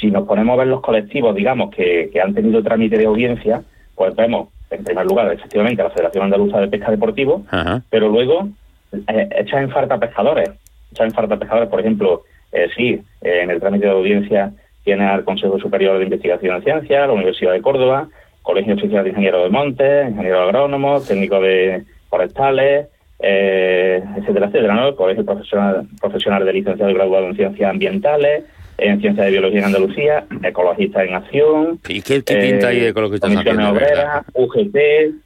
si 0.00 0.10
nos 0.10 0.26
ponemos 0.26 0.54
a 0.54 0.58
ver 0.58 0.68
los 0.68 0.80
colectivos, 0.80 1.34
digamos, 1.34 1.74
que, 1.74 2.10
han 2.22 2.34
tenido 2.34 2.62
trámite 2.62 2.96
de 2.96 3.06
audiencia, 3.06 3.62
pues 3.94 4.14
vemos, 4.14 4.48
en 4.70 4.84
primer 4.84 5.06
lugar, 5.06 5.32
efectivamente, 5.32 5.82
la 5.82 5.90
Federación 5.90 6.24
Andaluza 6.24 6.60
de 6.60 6.68
Pesca 6.68 6.90
Deportivo, 6.90 7.44
pero 7.90 8.08
luego 8.08 8.48
eh, 8.92 9.28
echan 9.32 9.64
en 9.64 9.70
falta 9.70 9.98
pescadores. 9.98 10.50
Echan 10.92 11.08
en 11.08 11.14
falta 11.14 11.36
pescadores, 11.36 11.68
por 11.68 11.80
ejemplo, 11.80 12.22
eh, 12.52 12.68
sí, 12.76 13.00
eh, 13.22 13.40
en 13.42 13.50
el 13.50 13.60
trámite 13.60 13.86
de 13.86 13.92
audiencia 13.92 14.52
tiene 14.88 15.04
al 15.04 15.22
Consejo 15.22 15.58
Superior 15.58 15.98
de 15.98 16.04
Investigación 16.04 16.56
en 16.56 16.62
Ciencia, 16.62 17.06
la 17.06 17.12
Universidad 17.12 17.52
de 17.52 17.60
Córdoba, 17.60 18.08
Colegio 18.40 18.72
Oficial 18.72 19.04
de 19.04 19.10
Ingenieros 19.10 19.42
de 19.42 19.50
Montes, 19.50 20.08
Ingeniero 20.08 20.40
Agrónomo, 20.40 21.02
Técnico 21.02 21.42
de 21.42 21.84
Forestales, 22.08 22.88
eh, 23.18 24.02
etcétera, 24.16 24.46
etcétera, 24.46 24.74
¿no? 24.74 24.96
Colegio 24.96 25.26
Profesional, 25.26 25.86
Profesional 26.00 26.46
de 26.46 26.54
Licenciado 26.54 26.90
y 26.90 26.94
Graduado 26.94 27.26
en 27.26 27.36
Ciencias 27.36 27.70
Ambientales, 27.70 28.44
en 28.78 29.00
Ciencias 29.00 29.26
de 29.26 29.32
Biología 29.32 29.58
en 29.58 29.64
Andalucía, 29.66 30.24
Ecologistas 30.42 31.06
en 31.06 31.14
Acción. 31.14 31.80
¿Y 31.88 32.00
qué, 32.00 32.22
pinta 32.22 32.68
ahí 32.68 32.80
de 32.80 32.88
Ecologistas 32.88 33.30
en 33.30 33.38
Acción? 33.38 33.60
Obrera, 33.60 34.24
UGT, 34.32 34.76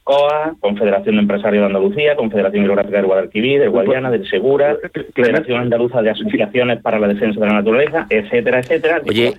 COA, 0.03 0.55
Confederación 0.59 1.15
de 1.15 1.21
Empresarios 1.21 1.61
de 1.61 1.67
Andalucía, 1.67 2.15
Confederación 2.15 2.65
Geográfica 2.65 2.97
del 2.97 3.05
Guadalquivir, 3.05 3.61
de 3.61 3.67
Guadiana, 3.67 4.09
del 4.09 4.27
Segura, 4.27 4.75
Federación 5.15 5.61
Andaluza 5.61 6.01
de 6.01 6.09
Asociaciones 6.09 6.81
para 6.81 6.99
la 6.99 7.07
Defensa 7.07 7.39
de 7.39 7.45
la 7.45 7.53
Naturaleza, 7.53 8.07
etcétera, 8.09 8.59
etcétera. 8.59 9.01
Oye, 9.07 9.33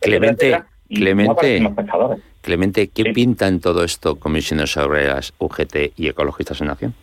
Clemente, 0.00 0.62
Clemente, 0.88 1.62
Clemente, 2.42 2.88
¿qué 2.88 3.04
pinta 3.12 3.46
en 3.46 3.60
todo 3.60 3.84
esto 3.84 4.16
Comisiones 4.16 4.76
Obreras, 4.76 5.32
UGT 5.38 5.92
y 5.96 6.08
Ecologistas 6.08 6.60
en 6.60 6.70
Acción? 6.70 6.94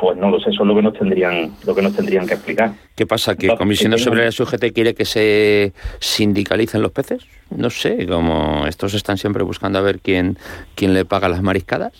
Pues 0.00 0.16
no 0.16 0.30
lo 0.30 0.40
sé, 0.40 0.48
eso 0.48 0.62
es 0.62 0.66
lo 0.66 0.74
que 0.74 0.82
nos 0.82 0.94
tendrían, 0.94 1.52
lo 1.66 1.74
que 1.74 1.82
nos 1.82 1.94
tendrían 1.94 2.26
que 2.26 2.32
explicar. 2.32 2.72
¿Qué 2.96 3.06
pasa? 3.06 3.36
¿Que 3.36 3.54
Comisión 3.54 3.96
sobre 3.98 4.24
la 4.24 4.32
SUGT 4.32 4.72
quiere 4.72 4.94
que 4.94 5.04
se 5.04 5.74
sindicalicen 5.98 6.80
los 6.80 6.90
peces? 6.90 7.26
No 7.50 7.68
sé, 7.68 8.06
como 8.06 8.66
estos 8.66 8.94
están 8.94 9.18
siempre 9.18 9.42
buscando 9.42 9.78
a 9.78 9.82
ver 9.82 10.00
quién, 10.00 10.38
quién 10.74 10.94
le 10.94 11.04
paga 11.04 11.28
las 11.28 11.42
mariscadas. 11.42 11.92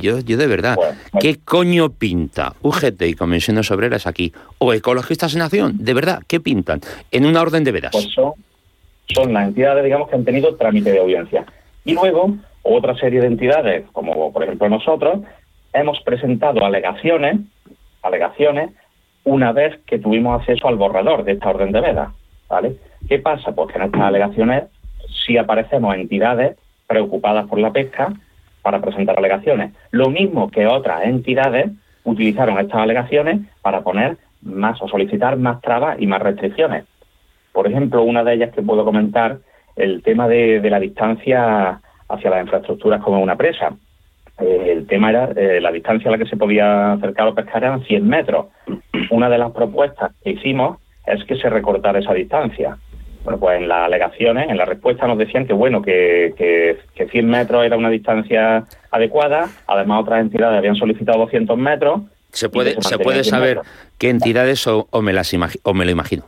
Yo, 0.00 0.18
yo 0.18 0.36
de 0.36 0.46
verdad, 0.48 0.76
¿qué 1.20 1.38
coño 1.44 1.90
pinta 1.90 2.54
UGT 2.62 3.02
y 3.02 3.14
Comisiones 3.14 3.70
Obreras 3.70 4.08
aquí? 4.08 4.32
¿O 4.58 4.72
Ecologistas 4.72 5.36
en 5.36 5.42
Acción? 5.42 5.76
De 5.78 5.94
verdad, 5.94 6.22
¿qué 6.26 6.40
pintan? 6.40 6.80
En 7.12 7.24
una 7.24 7.40
orden 7.40 7.62
de 7.62 7.70
veras. 7.70 7.92
Pues 7.92 8.08
son, 8.12 8.32
son 9.14 9.32
las 9.32 9.46
entidades, 9.46 9.84
digamos, 9.84 10.08
que 10.08 10.16
han 10.16 10.24
tenido 10.24 10.56
trámite 10.56 10.90
de 10.90 10.98
audiencia. 10.98 11.46
Y 11.84 11.94
luego, 11.94 12.34
otra 12.62 12.96
serie 12.96 13.20
de 13.20 13.28
entidades, 13.28 13.84
como 13.92 14.32
por 14.32 14.42
ejemplo 14.42 14.68
nosotros, 14.68 15.20
hemos 15.72 16.00
presentado 16.00 16.64
alegaciones, 16.64 17.40
alegaciones 18.02 18.70
una 19.24 19.52
vez 19.52 19.78
que 19.86 19.98
tuvimos 19.98 20.40
acceso 20.40 20.68
al 20.68 20.76
borrador 20.76 21.24
de 21.24 21.32
esta 21.32 21.50
orden 21.50 21.72
de 21.72 21.80
veda. 21.80 22.12
¿vale? 22.48 22.76
¿Qué 23.08 23.18
pasa? 23.18 23.52
Pues 23.52 23.72
que 23.72 23.78
en 23.78 23.84
estas 23.84 24.02
alegaciones 24.02 24.64
sí 25.26 25.36
aparecemos 25.36 25.94
entidades 25.94 26.56
preocupadas 26.86 27.46
por 27.46 27.58
la 27.58 27.72
pesca 27.72 28.12
para 28.62 28.80
presentar 28.80 29.18
alegaciones. 29.18 29.72
Lo 29.90 30.10
mismo 30.10 30.50
que 30.50 30.66
otras 30.66 31.04
entidades 31.04 31.70
utilizaron 32.04 32.58
estas 32.58 32.80
alegaciones 32.80 33.40
para 33.62 33.82
poner 33.82 34.16
más 34.42 34.80
o 34.82 34.88
solicitar 34.88 35.36
más 35.36 35.60
trabas 35.60 36.00
y 36.00 36.06
más 36.06 36.22
restricciones. 36.22 36.84
Por 37.52 37.66
ejemplo, 37.66 38.02
una 38.02 38.24
de 38.24 38.34
ellas 38.34 38.54
que 38.54 38.62
puedo 38.62 38.84
comentar, 38.84 39.38
el 39.76 40.02
tema 40.02 40.26
de, 40.26 40.60
de 40.60 40.70
la 40.70 40.80
distancia 40.80 41.80
hacia 42.08 42.30
las 42.30 42.42
infraestructuras 42.42 43.02
como 43.02 43.20
una 43.20 43.36
presa. 43.36 43.74
Eh, 44.40 44.72
el 44.72 44.86
tema 44.86 45.10
era 45.10 45.30
eh, 45.34 45.60
la 45.60 45.72
distancia 45.72 46.08
a 46.08 46.12
la 46.12 46.18
que 46.18 46.28
se 46.28 46.36
podía 46.36 46.92
acercar 46.92 47.28
a 47.28 47.34
pescar 47.34 47.64
eran 47.64 47.84
100 47.84 48.08
metros. 48.08 48.46
Una 49.10 49.28
de 49.28 49.38
las 49.38 49.52
propuestas 49.52 50.12
que 50.22 50.30
hicimos 50.30 50.78
es 51.06 51.24
que 51.24 51.36
se 51.36 51.50
recortara 51.50 51.98
esa 51.98 52.14
distancia. 52.14 52.76
Bueno, 53.24 53.40
pues 53.40 53.60
en 53.60 53.68
las 53.68 53.86
alegaciones, 53.86 54.48
en 54.48 54.56
la 54.56 54.64
respuesta 54.64 55.06
nos 55.06 55.18
decían 55.18 55.46
que 55.46 55.52
bueno, 55.52 55.82
que, 55.82 56.34
que, 56.94 57.06
100 57.08 57.28
metros 57.28 57.64
era 57.64 57.76
una 57.76 57.90
distancia 57.90 58.64
adecuada, 58.90 59.48
además 59.66 60.02
otras 60.02 60.20
entidades 60.20 60.58
habían 60.58 60.76
solicitado 60.76 61.18
200 61.18 61.58
metros. 61.58 62.02
¿Se 62.30 62.48
puede, 62.48 62.80
¿se 62.80 62.98
puede 62.98 63.24
saber 63.24 63.60
qué 63.98 64.10
entidades 64.10 64.66
o, 64.66 64.86
me 65.02 65.12
las 65.12 65.34
o 65.62 65.74
me 65.74 65.84
lo 65.84 65.90
imagino? 65.90 66.24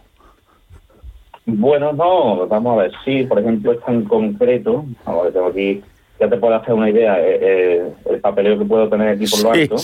Bueno, 1.47 1.93
no, 1.93 2.47
vamos 2.47 2.79
a 2.79 2.83
ver, 2.83 2.93
sí, 3.05 3.25
por 3.25 3.39
ejemplo, 3.39 3.73
es 3.73 3.81
tan 3.81 4.05
concreto, 4.05 4.85
vamos 5.05 5.21
a 5.21 5.25
ver, 5.25 5.33
tengo 5.33 5.47
aquí 5.47 5.83
ya 6.21 6.29
te 6.29 6.37
puedo 6.37 6.55
hacer 6.55 6.75
una 6.75 6.91
idea 6.91 7.19
eh, 7.19 7.39
eh, 7.41 7.93
el 8.11 8.21
papeleo 8.21 8.59
que 8.59 8.65
puedo 8.67 8.89
tener 8.89 9.09
aquí 9.09 9.25
por 9.27 9.43
lo 9.43 9.53
alto. 9.53 9.77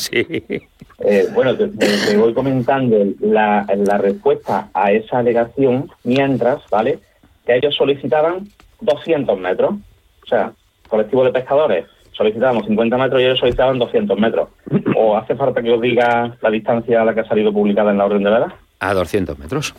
Eh, 0.99 1.29
bueno, 1.35 1.55
te, 1.55 2.17
voy 2.17 2.33
comentando 2.33 2.97
la, 3.21 3.67
la, 3.77 3.99
respuesta 3.99 4.71
a 4.73 4.93
esa 4.93 5.19
alegación 5.19 5.91
mientras, 6.05 6.63
¿vale? 6.71 7.01
Que 7.45 7.57
ellos 7.57 7.75
solicitaban 7.75 8.49
200 8.81 9.39
metros. 9.39 9.75
O 10.25 10.27
sea, 10.27 10.53
colectivo 10.89 11.25
de 11.25 11.33
pescadores 11.33 11.85
solicitábamos 12.13 12.65
50 12.67 12.97
metros 12.97 13.21
y 13.21 13.25
ellos 13.25 13.39
solicitaban 13.39 13.79
200 13.79 14.19
metros. 14.19 14.49
¿O 14.97 15.17
hace 15.17 15.35
falta 15.37 15.63
que 15.63 15.71
os 15.71 15.81
diga 15.81 16.37
la 16.41 16.51
distancia 16.51 17.03
a 17.03 17.05
la 17.05 17.15
que 17.15 17.21
ha 17.21 17.29
salido 17.29 17.53
publicada 17.53 17.91
en 17.91 17.99
la 17.99 18.07
orden 18.07 18.23
de 18.23 18.31
vela? 18.31 18.55
A 18.81 18.95
200 18.95 19.39
metros. 19.39 19.75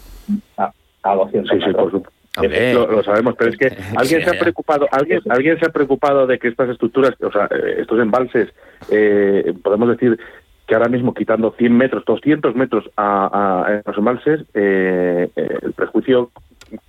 A, 0.57 0.71
a 1.03 1.15
200 1.15 1.49
sí, 1.49 1.65
metros. 1.65 1.91
Sí, 1.91 1.97
por 1.97 2.11
lo, 2.43 3.03
sabemos, 3.03 3.35
pero 3.37 3.51
es 3.51 3.57
que 3.57 3.67
alguien 3.95 4.23
se 4.23 4.29
ha 4.29 4.39
preocupado, 4.39 4.87
alguien, 4.91 5.21
alguien 5.29 5.59
se 5.59 5.65
ha 5.65 5.69
preocupado 5.69 6.27
de 6.27 6.39
que 6.39 6.49
estas 6.49 6.69
estructuras, 6.69 7.13
o 7.21 7.31
sea, 7.31 7.45
eh, 7.45 7.77
estos 7.79 7.99
embalses, 7.99 8.49
eh, 8.91 9.53
podemos 9.63 9.89
decir 9.89 10.19
que 10.65 10.75
ahora 10.75 10.89
mismo 10.89 11.13
quitando 11.13 11.55
100 11.57 11.77
metros, 11.77 12.03
200 12.05 12.55
metros 12.55 12.89
a, 12.97 13.81
los 13.85 13.97
embalses, 13.97 14.41
eh, 14.53 15.29
el 15.35 15.73
prejuicio 15.73 16.31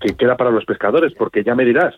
que 0.00 0.14
queda 0.14 0.36
para 0.36 0.50
los 0.50 0.64
pescadores, 0.64 1.14
porque 1.14 1.44
ya 1.44 1.54
me 1.54 1.64
dirás, 1.64 1.94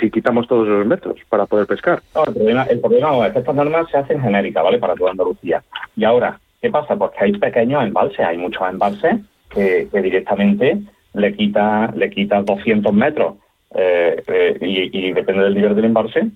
si 0.00 0.10
quitamos 0.10 0.46
todos 0.46 0.68
esos 0.68 0.86
metros 0.86 1.16
para 1.28 1.46
poder 1.46 1.66
pescar. 1.66 2.00
el 2.26 2.32
problema, 2.32 2.62
el 2.64 2.80
problema 2.80 3.26
es 3.26 3.32
que 3.32 3.38
estas 3.40 3.54
normas 3.54 3.90
se 3.90 3.98
hacen 3.98 4.20
genéricas, 4.20 4.62
¿vale? 4.62 4.78
Para 4.78 4.94
toda 4.94 5.10
Andalucía. 5.10 5.62
Y 5.96 6.04
ahora, 6.04 6.38
¿qué 6.62 6.70
pasa? 6.70 6.96
Porque 6.96 7.18
hay 7.20 7.32
pequeños 7.32 7.82
embalses, 7.82 8.20
hay 8.20 8.38
muchos 8.38 8.62
embalses 8.66 9.16
que 9.50 9.88
directamente 9.92 10.78
le 11.14 11.34
quita 11.34 11.92
le 11.96 12.10
quita 12.10 12.42
200 12.42 12.92
metros 12.92 13.36
eh, 13.74 14.22
eh, 14.26 14.58
y, 14.60 15.12
depende 15.12 15.44
del 15.44 15.54
nivel 15.54 15.74
del 15.74 15.86
embalse, 15.86 16.28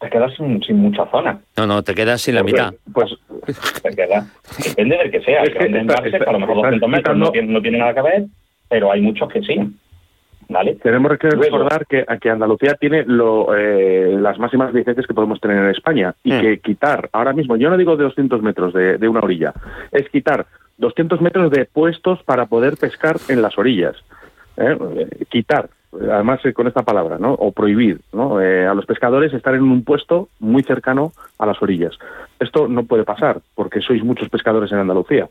te 0.00 0.10
quedas 0.10 0.32
sin, 0.34 0.60
mucha 0.76 1.06
zona. 1.06 1.38
No, 1.56 1.66
no, 1.66 1.82
te 1.82 1.94
quedas 1.94 2.20
sin 2.20 2.34
la 2.34 2.42
mitad. 2.42 2.74
Pues 2.92 3.14
te 3.82 3.94
queda, 3.94 4.26
depende 4.64 4.96
del 4.96 5.10
que 5.10 5.20
sea. 5.20 5.44
que 5.44 5.66
embalse, 5.66 6.16
a 6.16 6.32
lo 6.32 6.40
mejor 6.40 6.56
200 6.56 6.90
metros 6.90 7.16
no 7.16 7.30
tiene, 7.30 7.52
no 7.52 7.62
tiene 7.62 7.78
nada 7.78 7.94
que 7.94 8.02
ver, 8.02 8.24
pero 8.68 8.90
hay 8.90 9.00
muchos 9.00 9.28
que 9.32 9.40
sí. 9.42 9.56
¿Vale? 10.48 10.74
Tenemos 10.82 11.16
que 11.16 11.30
recordar 11.30 11.86
que, 11.86 12.04
que 12.20 12.28
Andalucía 12.28 12.74
tiene 12.74 13.04
lo, 13.04 13.56
eh, 13.56 14.16
las 14.18 14.36
máximas 14.40 14.74
licencias 14.74 15.06
que 15.06 15.14
podemos 15.14 15.40
tener 15.40 15.58
en 15.58 15.70
España 15.70 16.12
y 16.24 16.32
mm. 16.32 16.40
que 16.40 16.58
quitar, 16.58 17.08
ahora 17.12 17.32
mismo, 17.32 17.56
yo 17.56 17.70
no 17.70 17.76
digo 17.76 17.96
de 17.96 18.02
200 18.02 18.42
metros 18.42 18.74
de, 18.74 18.98
de 18.98 19.08
una 19.08 19.20
orilla, 19.20 19.54
es 19.92 20.08
quitar 20.08 20.46
200 20.78 21.20
metros 21.20 21.52
de 21.52 21.66
puestos 21.66 22.20
para 22.24 22.46
poder 22.46 22.76
pescar 22.78 23.18
en 23.28 23.42
las 23.42 23.56
orillas. 23.58 23.94
¿Eh? 24.60 25.08
quitar, 25.28 25.68
además 25.92 26.44
eh, 26.44 26.52
con 26.52 26.66
esta 26.66 26.82
palabra, 26.82 27.18
¿no? 27.18 27.32
o 27.34 27.52
prohibir. 27.52 28.00
Eh, 28.40 28.66
a 28.68 28.74
los 28.74 28.86
pescadores 28.86 29.32
estar 29.32 29.54
en 29.54 29.62
un 29.62 29.84
puesto 29.84 30.28
muy 30.38 30.62
cercano 30.62 31.12
a 31.38 31.46
las 31.46 31.60
orillas. 31.62 31.98
Esto 32.38 32.68
no 32.68 32.84
puede 32.84 33.04
pasar 33.04 33.40
porque 33.54 33.80
sois 33.80 34.04
muchos 34.04 34.28
pescadores 34.28 34.70
en 34.72 34.78
Andalucía. 34.78 35.28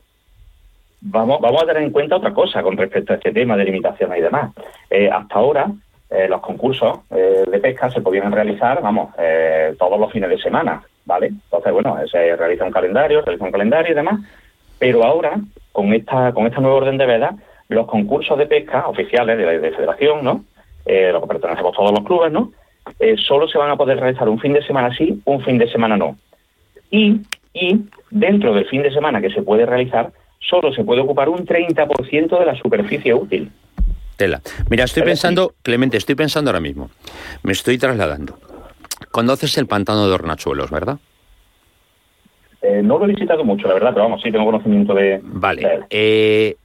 Vamos, 1.02 1.40
vamos 1.40 1.62
a 1.62 1.66
tener 1.66 1.82
en 1.82 1.90
cuenta 1.90 2.16
otra 2.16 2.34
cosa 2.34 2.62
con 2.62 2.76
respecto 2.76 3.12
a 3.12 3.16
este 3.16 3.32
tema 3.32 3.56
de 3.56 3.64
limitaciones 3.64 4.18
y 4.18 4.22
demás. 4.22 4.52
hasta 5.12 5.34
ahora, 5.34 5.72
los 6.28 6.40
concursos 6.42 7.08
de 7.08 7.58
pesca 7.58 7.88
se 7.88 8.02
podían 8.02 8.30
realizar, 8.30 8.82
vamos, 8.82 9.14
todos 9.78 9.98
los 9.98 10.12
fines 10.12 10.28
de 10.28 10.36
semana, 10.36 10.82
¿vale? 11.06 11.28
Entonces, 11.28 11.72
bueno, 11.72 11.96
se 12.06 12.36
realiza 12.36 12.66
un 12.66 12.70
calendario, 12.70 13.20
se 13.20 13.26
realiza 13.26 13.46
un 13.46 13.52
calendario 13.52 13.92
y 13.92 13.94
demás, 13.94 14.20
pero 14.78 15.02
ahora, 15.02 15.36
con 15.72 15.94
esta, 15.94 16.34
con 16.34 16.46
esta 16.46 16.60
nueva 16.60 16.76
orden 16.76 16.98
de 16.98 17.06
veda, 17.06 17.34
los 17.70 17.86
concursos 17.86 18.36
de 18.36 18.46
pesca 18.46 18.86
oficiales 18.88 19.38
de, 19.38 19.58
de 19.58 19.70
federación, 19.72 20.24
¿no? 20.24 20.44
Eh, 20.84 21.10
lo 21.12 21.20
que 21.20 21.28
pertenecemos 21.28 21.74
todos 21.74 21.92
los 21.92 22.04
clubes, 22.04 22.32
¿no? 22.32 22.52
Eh, 22.98 23.16
solo 23.16 23.48
se 23.48 23.58
van 23.58 23.70
a 23.70 23.76
poder 23.76 23.98
realizar 23.98 24.28
un 24.28 24.40
fin 24.40 24.52
de 24.52 24.62
semana 24.62 24.94
sí, 24.96 25.20
un 25.24 25.40
fin 25.42 25.58
de 25.58 25.70
semana 25.70 25.96
no. 25.96 26.16
Y, 26.90 27.20
y 27.54 27.80
dentro 28.10 28.54
del 28.54 28.66
fin 28.66 28.82
de 28.82 28.92
semana 28.92 29.20
que 29.20 29.30
se 29.30 29.42
puede 29.42 29.66
realizar, 29.66 30.10
solo 30.40 30.72
se 30.72 30.82
puede 30.82 31.02
ocupar 31.02 31.28
un 31.28 31.46
30% 31.46 32.38
de 32.38 32.46
la 32.46 32.56
superficie 32.56 33.14
útil. 33.14 33.50
Tela. 34.16 34.40
Mira, 34.68 34.84
estoy 34.84 35.02
pensando, 35.02 35.54
Clemente, 35.62 35.96
estoy 35.96 36.14
pensando 36.14 36.50
ahora 36.50 36.60
mismo, 36.60 36.90
me 37.42 37.52
estoy 37.52 37.78
trasladando. 37.78 38.38
Conoces 39.12 39.56
el 39.58 39.66
pantano 39.66 40.08
de 40.08 40.14
Hornachuelos, 40.14 40.70
¿verdad? 40.70 40.98
Eh, 42.62 42.82
no 42.82 42.98
lo 42.98 43.06
he 43.06 43.08
visitado 43.08 43.44
mucho, 43.44 43.66
la 43.66 43.74
verdad, 43.74 43.90
pero 43.94 44.04
vamos, 44.04 44.20
sí 44.22 44.30
tengo 44.30 44.44
conocimiento 44.44 44.92
de. 44.92 45.20
Vale. 45.22 45.86
Eh, 45.88 46.56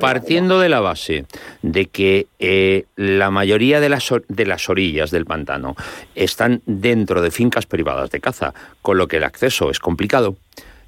partiendo 0.00 0.58
de 0.60 0.68
la 0.68 0.80
base 0.80 1.26
de 1.62 1.86
que 1.86 2.26
eh, 2.38 2.84
la 2.96 3.30
mayoría 3.30 3.80
de 3.80 3.88
las, 3.88 4.08
de 4.28 4.46
las 4.46 4.68
orillas 4.68 5.10
del 5.10 5.26
pantano 5.26 5.76
están 6.14 6.62
dentro 6.66 7.20
de 7.20 7.30
fincas 7.30 7.66
privadas 7.66 8.10
de 8.10 8.20
caza, 8.20 8.54
con 8.82 8.98
lo 8.98 9.08
que 9.08 9.18
el 9.18 9.24
acceso 9.24 9.70
es 9.70 9.78
complicado, 9.78 10.36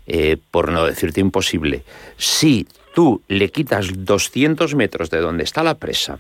eh, 0.07 0.39
por 0.51 0.73
no 0.73 0.87
decirte 0.87 1.21
imposible, 1.21 1.85
si 2.17 2.67
tú 2.95 3.23
le 3.29 3.51
quitas 3.51 4.05
200 4.05 4.75
metros 4.75 5.11
de 5.11 5.19
donde 5.21 5.45
está 5.45 5.63
la 5.63 5.75
presa, 5.75 6.19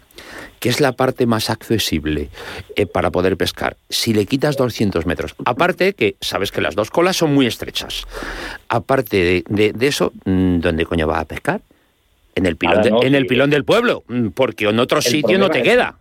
que 0.60 0.68
es 0.68 0.80
la 0.80 0.92
parte 0.92 1.26
más 1.26 1.50
accesible 1.50 2.28
eh, 2.76 2.86
para 2.86 3.10
poder 3.10 3.36
pescar, 3.36 3.76
si 3.88 4.12
le 4.12 4.26
quitas 4.26 4.56
200 4.56 5.06
metros, 5.06 5.34
aparte 5.44 5.94
que 5.94 6.16
sabes 6.20 6.52
que 6.52 6.60
las 6.60 6.76
dos 6.76 6.90
colas 6.90 7.16
son 7.16 7.34
muy 7.34 7.46
estrechas, 7.46 8.04
aparte 8.68 9.44
de, 9.48 9.72
de 9.72 9.86
eso, 9.86 10.12
mm, 10.24 10.60
¿dónde 10.60 10.86
coño 10.86 11.08
va 11.08 11.20
a 11.20 11.24
pescar? 11.24 11.62
En 12.34 12.46
el 12.46 12.56
pilón, 12.56 13.02
en 13.02 13.14
el 13.14 13.26
pilón 13.26 13.50
del 13.50 13.64
pueblo, 13.64 14.04
mm, 14.08 14.28
porque 14.28 14.68
en 14.68 14.78
otro 14.78 15.00
sitio 15.00 15.38
no 15.38 15.50
te 15.50 15.62
queda. 15.62 15.96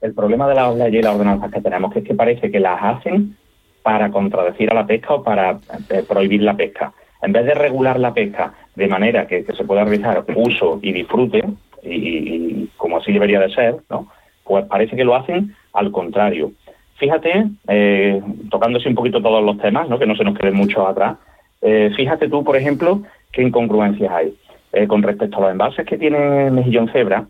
El 0.00 0.14
problema 0.14 0.48
de 0.48 0.54
las 0.54 0.76
leyes 0.76 1.00
y 1.00 1.02
las 1.02 1.14
ordenanzas 1.14 1.50
que 1.50 1.60
tenemos 1.60 1.94
es 1.96 2.04
que 2.04 2.14
parece 2.14 2.50
que 2.50 2.60
las 2.60 2.78
hacen 2.82 3.36
para 3.82 4.10
contradecir 4.10 4.70
a 4.70 4.74
la 4.74 4.86
pesca 4.86 5.14
o 5.14 5.22
para 5.22 5.58
eh, 5.90 6.04
prohibir 6.08 6.42
la 6.42 6.54
pesca. 6.54 6.92
En 7.22 7.32
vez 7.32 7.44
de 7.46 7.54
regular 7.54 7.98
la 7.98 8.12
pesca 8.12 8.52
de 8.74 8.88
manera 8.88 9.26
que, 9.26 9.44
se 9.44 9.64
pueda 9.64 9.84
realizar 9.84 10.24
uso 10.36 10.78
y 10.82 10.92
disfrute, 10.92 11.42
y, 11.82 12.66
como 12.76 12.98
así 12.98 13.12
debería 13.12 13.40
de 13.40 13.54
ser, 13.54 13.76
¿no? 13.90 14.08
pues 14.44 14.64
parece 14.66 14.96
que 14.96 15.04
lo 15.04 15.14
hacen 15.14 15.54
al 15.72 15.90
contrario. 15.90 16.52
Fíjate, 16.96 17.46
eh, 17.68 18.22
tocándose 18.50 18.88
un 18.88 18.94
poquito 18.94 19.20
todos 19.22 19.42
los 19.42 19.58
temas, 19.58 19.88
¿no? 19.88 19.98
que 19.98 20.06
no 20.06 20.16
se 20.16 20.24
nos 20.24 20.38
queden 20.38 20.54
mucho 20.54 20.86
atrás, 20.86 21.16
eh, 21.62 21.90
fíjate 21.96 22.28
tú, 22.28 22.44
por 22.44 22.56
ejemplo, 22.56 23.02
qué 23.32 23.42
incongruencias 23.42 24.12
hay. 24.12 24.34
Eh, 24.74 24.88
con 24.88 25.02
respecto 25.02 25.38
a 25.38 25.42
los 25.42 25.50
embalses 25.52 25.86
que 25.86 25.96
tiene 25.96 26.50
Mejillón 26.50 26.90
Cebra, 26.90 27.24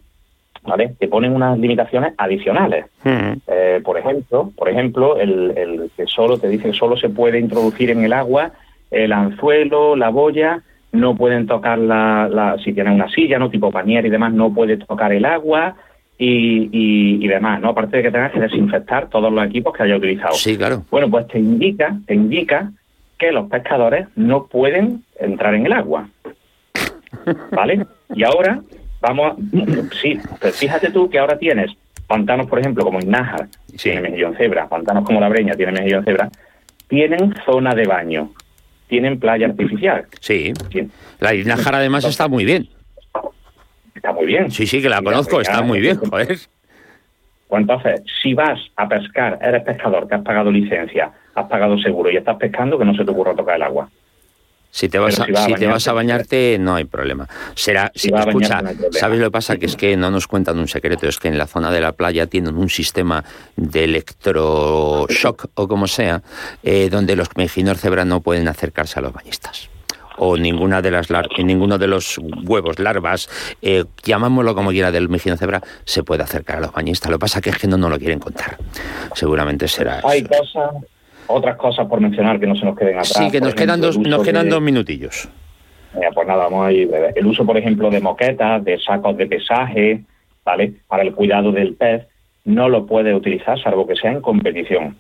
¿vale? 0.63 0.95
Que 0.99 1.09
ponen 1.09 1.35
unas 1.35 1.59
limitaciones 1.59 2.15
adicionales. 2.17 2.87
Eh, 3.05 3.83
por 3.85 3.99
ejemplo, 3.99 4.51
por 4.57 4.71
ejemplo, 4.71 5.19
el, 5.19 5.91
que 5.95 6.07
solo 6.07 6.39
te 6.39 6.49
dice 6.49 6.71
que 6.71 6.73
solo 6.73 6.97
se 6.97 7.11
puede 7.11 7.39
introducir 7.39 7.91
en 7.91 8.03
el 8.03 8.15
agua 8.15 8.53
el 8.91 9.13
anzuelo, 9.13 9.95
la 9.97 10.09
boya, 10.09 10.63
no 10.93 11.17
pueden 11.17 11.47
tocar 11.47 11.79
la, 11.79 12.57
si 12.65 12.73
tienen 12.73 12.95
una 12.95 13.11
silla, 13.11 13.39
no 13.39 13.51
tipo 13.51 13.71
pañera 13.71 14.07
y 14.07 14.11
demás, 14.11 14.33
no 14.33 14.55
puede 14.55 14.77
tocar 14.79 15.13
el 15.13 15.25
agua 15.25 15.75
y, 16.17 16.71
y, 17.23 17.27
demás, 17.27 17.61
¿no? 17.61 17.71
Aparte 17.71 17.97
de 17.97 18.05
que 18.05 18.11
tengas 18.13 18.33
que 18.33 18.41
desinfectar 18.41 19.11
todos 19.11 19.33
los 19.33 19.45
equipos 19.45 19.75
que 19.77 19.83
haya 19.83 19.97
utilizado. 19.97 20.35
Sí, 20.35 20.57
claro. 20.57 20.85
Bueno, 20.91 21.11
pues 21.11 21.27
te 21.27 21.41
indica, 21.41 21.97
te 22.07 22.15
indica 22.15 22.71
que 23.19 23.33
los 23.33 23.51
pescadores 23.51 24.07
no 24.15 24.47
pueden 24.47 25.03
entrar 25.19 25.55
en 25.55 25.67
el 25.67 25.73
agua. 25.73 26.09
¿Vale? 27.51 27.87
Y 28.15 28.25
ahora 28.25 28.61
vamos 29.01 29.33
a... 29.33 29.37
Sí, 30.01 30.19
pues 30.41 30.57
fíjate 30.57 30.91
tú 30.91 31.09
que 31.09 31.19
ahora 31.19 31.39
tienes 31.39 31.71
pantanos, 32.07 32.47
por 32.47 32.59
ejemplo, 32.59 32.85
como 32.85 33.01
Innájar, 33.01 33.49
tiene 33.81 34.01
mejillón 34.01 34.37
cebra, 34.37 34.69
pantanos 34.69 35.05
como 35.05 35.21
La 35.21 35.29
Breña, 35.29 35.55
tiene 35.55 35.73
mejillón 35.73 36.05
cebra, 36.05 36.29
tienen 36.89 37.35
zona 37.45 37.75
de 37.75 37.87
baño, 37.87 38.31
tienen 38.89 39.19
playa 39.19 39.47
artificial. 39.47 40.07
Sí. 40.21 40.53
La 41.21 41.35
Innájar 41.35 41.75
además 41.75 42.05
está 42.05 42.29
muy 42.29 42.45
bien. 42.45 42.69
Está 43.95 44.13
muy 44.13 44.27
bien. 44.27 44.51
Sí, 44.51 44.67
sí, 44.67 44.83
que 44.83 44.89
la 44.89 45.01
conozco, 45.03 45.41
está 45.41 45.63
muy 45.63 45.81
bien, 45.81 45.97
joder. 45.97 46.39
Pues 47.49 47.61
entonces, 47.61 48.03
si 48.23 48.35
vas 48.35 48.61
a 48.77 48.89
pescar, 48.89 49.39
eres 49.41 49.63
pescador, 49.63 50.09
que 50.09 50.15
has 50.15 50.23
pagado 50.23 50.51
licencia, 50.51 51.11
has 51.35 51.47
pagado 51.47 51.79
seguro 51.79 52.11
y 52.11 52.17
estás 52.17 52.37
pescando, 52.37 52.79
que 52.79 52.85
no 52.85 52.95
se 52.95 53.05
te 53.05 53.11
ocurra 53.11 53.35
tocar 53.35 53.57
el 53.57 53.63
agua. 53.63 53.89
Si 54.75 54.89
te 54.89 54.99
vas, 54.99 55.21
a, 55.21 55.27
si, 55.27 55.55
te 55.55 55.69
vas 55.69 55.87
a 55.87 55.93
bañarte, 55.93 56.59
no 56.59 56.75
hay 56.75 56.85
problema. 56.85 57.29
Será, 57.55 57.93
si, 57.95 58.13
escucha, 58.13 58.61
¿sabes 58.91 59.21
lo 59.21 59.27
que 59.27 59.31
pasa? 59.31 59.57
Que 59.57 59.67
es 59.67 59.77
que 59.77 59.97
no 59.97 60.11
nos 60.11 60.27
cuentan 60.27 60.59
un 60.59 60.67
secreto, 60.67 61.07
es 61.07 61.21
que 61.21 61.29
en 61.29 61.39
la 61.39 61.47
zona 61.47 61.71
de 61.71 61.81
la 61.81 61.93
playa 61.93 62.27
tienen 62.27 62.57
un 62.57 62.69
sistema 62.69 63.25
de 63.55 63.85
electroshock 63.85 65.47
o 65.55 65.69
como 65.69 65.87
sea, 65.87 66.23
eh, 66.65 66.89
donde 66.91 67.15
los 67.15 67.29
mejinos 67.37 67.79
cebra 67.79 68.05
no 68.05 68.21
pueden 68.21 68.49
acercarse 68.49 68.99
a 68.99 69.03
los 69.03 69.13
bañistas 69.13 69.71
o 70.17 70.37
ninguna 70.37 70.83
de 70.83 70.91
las 70.91 71.07
ninguno 71.39 71.79
de 71.79 71.87
los 71.87 72.19
huevos, 72.19 72.81
larvas, 72.81 73.29
eh, 73.63 73.85
llamámoslo 74.03 74.57
como 74.57 74.71
quiera 74.71 74.91
del 74.91 75.09
mejino 75.09 75.37
cebra, 75.37 75.63
se 75.85 76.03
puede 76.03 76.25
acercar 76.25 76.57
a 76.57 76.61
los 76.63 76.73
bañistas. 76.73 77.13
Lo 77.13 77.19
que 77.19 77.21
pasa 77.21 77.41
es 77.45 77.59
que 77.59 77.69
no, 77.69 77.77
no 77.77 77.89
lo 77.89 77.99
quieren 77.99 78.19
contar. 78.19 78.59
Seguramente 79.15 79.69
será 79.69 80.01
Hay 80.05 80.25
cosas 80.25 80.75
otras 81.27 81.57
cosas 81.57 81.87
por 81.87 82.01
mencionar 82.01 82.39
que 82.39 82.47
no 82.47 82.57
se 82.57 82.65
nos 82.65 82.77
queden 82.77 82.99
atrás. 82.99 83.15
Sí, 83.15 83.31
que 83.31 83.41
nos 83.41 83.55
quedan, 83.55 83.81
dos, 83.81 83.99
nos 83.99 84.23
quedan 84.23 84.49
dos 84.49 84.61
minutillos. 84.61 85.29
pues 85.93 86.27
nada, 86.27 86.45
vamos 86.45 86.67
a 86.67 86.73
ir. 86.73 86.91
El 87.15 87.27
uso, 87.27 87.45
por 87.45 87.57
ejemplo, 87.57 87.91
de 87.91 88.01
moquetas, 88.01 88.65
de 88.65 88.79
sacos 88.79 89.17
de 89.17 89.27
pesaje, 89.27 90.03
¿vale? 90.45 90.75
Para 90.89 91.03
el 91.03 91.13
cuidado 91.13 91.53
del 91.53 91.75
pez, 91.75 92.07
no 92.45 92.69
lo 92.69 92.87
puede 92.87 93.15
utilizar 93.15 93.59
salvo 93.61 93.87
que 93.87 93.97
sea 93.97 94.13
en 94.13 94.21
competición. 94.21 94.97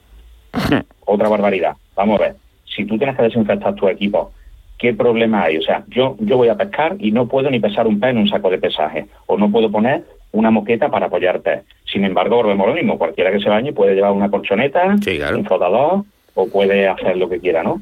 Otra 1.04 1.28
barbaridad. 1.28 1.76
Vamos 1.94 2.20
a 2.20 2.24
ver. 2.24 2.36
Si 2.64 2.84
tú 2.84 2.96
tienes 2.96 3.16
que 3.16 3.22
desinfectar 3.22 3.74
tu 3.74 3.88
equipo, 3.88 4.32
¿qué 4.78 4.94
problema 4.94 5.44
hay? 5.44 5.58
O 5.58 5.62
sea, 5.62 5.84
yo, 5.88 6.16
yo 6.20 6.36
voy 6.36 6.48
a 6.48 6.56
pescar 6.56 6.96
y 6.98 7.12
no 7.12 7.28
puedo 7.28 7.50
ni 7.50 7.60
pesar 7.60 7.86
un 7.86 8.00
pez 8.00 8.10
en 8.10 8.18
un 8.18 8.28
saco 8.28 8.50
de 8.50 8.58
pesaje. 8.58 9.06
O 9.26 9.36
no 9.36 9.50
puedo 9.50 9.70
poner 9.70 10.04
una 10.32 10.50
moqueta 10.50 10.88
para 10.88 11.06
apoyar 11.06 11.40
pez. 11.40 11.62
Sin 11.84 12.04
embargo, 12.04 12.36
volvemos 12.36 12.66
lo 12.66 12.74
mismo. 12.74 12.98
Cualquiera 12.98 13.30
que 13.30 13.40
se 13.40 13.48
bañe 13.48 13.72
puede 13.72 13.94
llevar 13.94 14.12
una 14.12 14.30
colchoneta, 14.30 14.96
un 15.34 15.44
flotador 15.44 16.04
o 16.34 16.48
puede 16.48 16.88
hacer 16.88 17.16
lo 17.16 17.28
que 17.28 17.40
quiera, 17.40 17.62
¿no? 17.62 17.80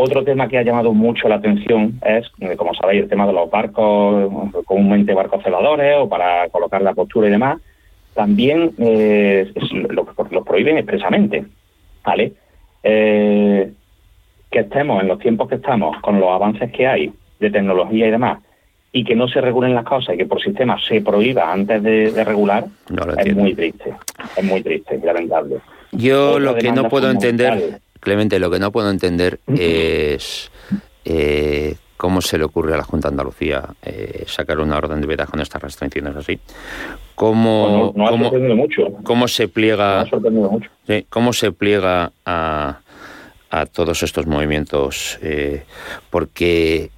Otro 0.00 0.22
tema 0.22 0.46
que 0.46 0.58
ha 0.58 0.62
llamado 0.62 0.92
mucho 0.92 1.28
la 1.28 1.36
atención 1.36 1.98
es, 2.06 2.24
eh, 2.38 2.54
como 2.56 2.72
sabéis, 2.74 3.02
el 3.02 3.08
tema 3.08 3.26
de 3.26 3.32
los 3.32 3.50
barcos, 3.50 4.30
comúnmente 4.64 5.12
barcos 5.12 5.42
celadores 5.42 5.96
o 5.98 6.08
para 6.08 6.48
colocar 6.50 6.82
la 6.82 6.94
postura 6.94 7.26
y 7.26 7.32
demás. 7.32 7.60
También 8.14 8.72
eh, 8.78 9.52
lo, 9.90 10.44
prohíben 10.44 10.78
expresamente, 10.78 11.44
¿vale? 12.04 12.32
Eh, 12.84 13.72
que 14.50 14.60
estemos 14.60 15.02
en 15.02 15.08
los 15.08 15.18
tiempos 15.18 15.48
que 15.48 15.56
estamos, 15.56 16.00
con 16.00 16.20
los 16.20 16.30
avances 16.30 16.70
que 16.70 16.86
hay 16.86 17.12
de 17.40 17.50
tecnología 17.50 18.06
y 18.06 18.10
demás, 18.12 18.38
y 18.92 19.04
que 19.04 19.16
no 19.16 19.26
se 19.26 19.40
regulen 19.40 19.74
las 19.74 19.84
cosas 19.84 20.14
y 20.14 20.18
que 20.18 20.26
por 20.26 20.40
sistema 20.40 20.78
se 20.80 21.00
prohíba 21.00 21.52
antes 21.52 21.82
de, 21.82 22.24
regular, 22.24 22.66
es 23.24 23.34
muy 23.34 23.52
triste, 23.54 23.94
es 24.36 24.44
muy 24.44 24.62
triste 24.62 24.98
y 25.02 25.04
lamentable. 25.04 25.56
Yo 25.92 26.38
lo 26.38 26.54
que 26.56 26.72
no 26.72 26.88
puedo 26.88 27.10
entender, 27.10 27.80
Clemente, 28.00 28.38
lo 28.38 28.50
que 28.50 28.58
no 28.58 28.70
puedo 28.70 28.90
entender 28.90 29.40
es 29.48 30.50
eh, 31.04 31.76
cómo 31.96 32.20
se 32.20 32.38
le 32.38 32.44
ocurre 32.44 32.74
a 32.74 32.76
la 32.76 32.84
Junta 32.84 33.08
de 33.08 33.14
Andalucía 33.14 33.64
eh, 33.82 34.24
sacar 34.26 34.60
una 34.60 34.76
orden 34.76 35.00
de 35.00 35.06
veda 35.06 35.26
con 35.26 35.40
estas 35.40 35.60
restricciones 35.60 36.14
así. 36.14 36.38
¿Cómo, 37.14 37.92
no, 37.96 38.08
cómo, 38.08 38.30
mucho. 38.54 38.92
cómo 39.02 39.26
se 39.26 39.48
pliega, 39.48 40.06
cómo 41.08 41.32
se 41.32 41.50
pliega 41.50 42.12
a, 42.24 42.78
a 43.50 43.66
todos 43.66 44.04
estos 44.04 44.26
movimientos? 44.26 45.18
Eh, 45.20 45.64
porque 46.10 46.90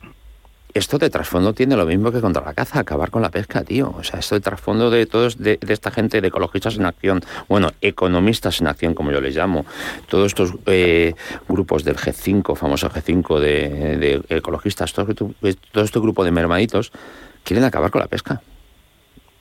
esto 0.74 0.98
de 0.98 1.10
trasfondo 1.10 1.52
tiene 1.52 1.76
lo 1.76 1.86
mismo 1.86 2.12
que 2.12 2.20
contra 2.20 2.44
la 2.44 2.54
caza, 2.54 2.80
acabar 2.80 3.10
con 3.10 3.22
la 3.22 3.30
pesca, 3.30 3.64
tío. 3.64 3.94
O 3.96 4.04
sea, 4.04 4.20
esto 4.20 4.34
de 4.34 4.40
trasfondo 4.40 4.90
de 4.90 5.06
todos, 5.06 5.38
de, 5.38 5.58
esta 5.68 5.90
gente 5.90 6.20
de 6.20 6.28
ecologistas 6.28 6.76
en 6.76 6.86
acción, 6.86 7.22
bueno, 7.48 7.70
economistas 7.80 8.60
en 8.60 8.68
acción, 8.68 8.94
como 8.94 9.10
yo 9.10 9.20
les 9.20 9.34
llamo, 9.34 9.64
todos 10.08 10.26
estos 10.26 10.54
eh, 10.66 11.14
grupos 11.48 11.84
del 11.84 11.96
G5, 11.96 12.56
famoso 12.56 12.90
G5 12.90 13.38
de, 13.38 14.22
ecologistas, 14.28 14.92
todo, 14.92 15.14
todo 15.14 15.84
este 15.84 16.00
grupo 16.00 16.24
de 16.24 16.30
mermaditos, 16.30 16.92
quieren 17.44 17.64
acabar 17.64 17.90
con 17.90 18.00
la 18.00 18.08
pesca. 18.08 18.40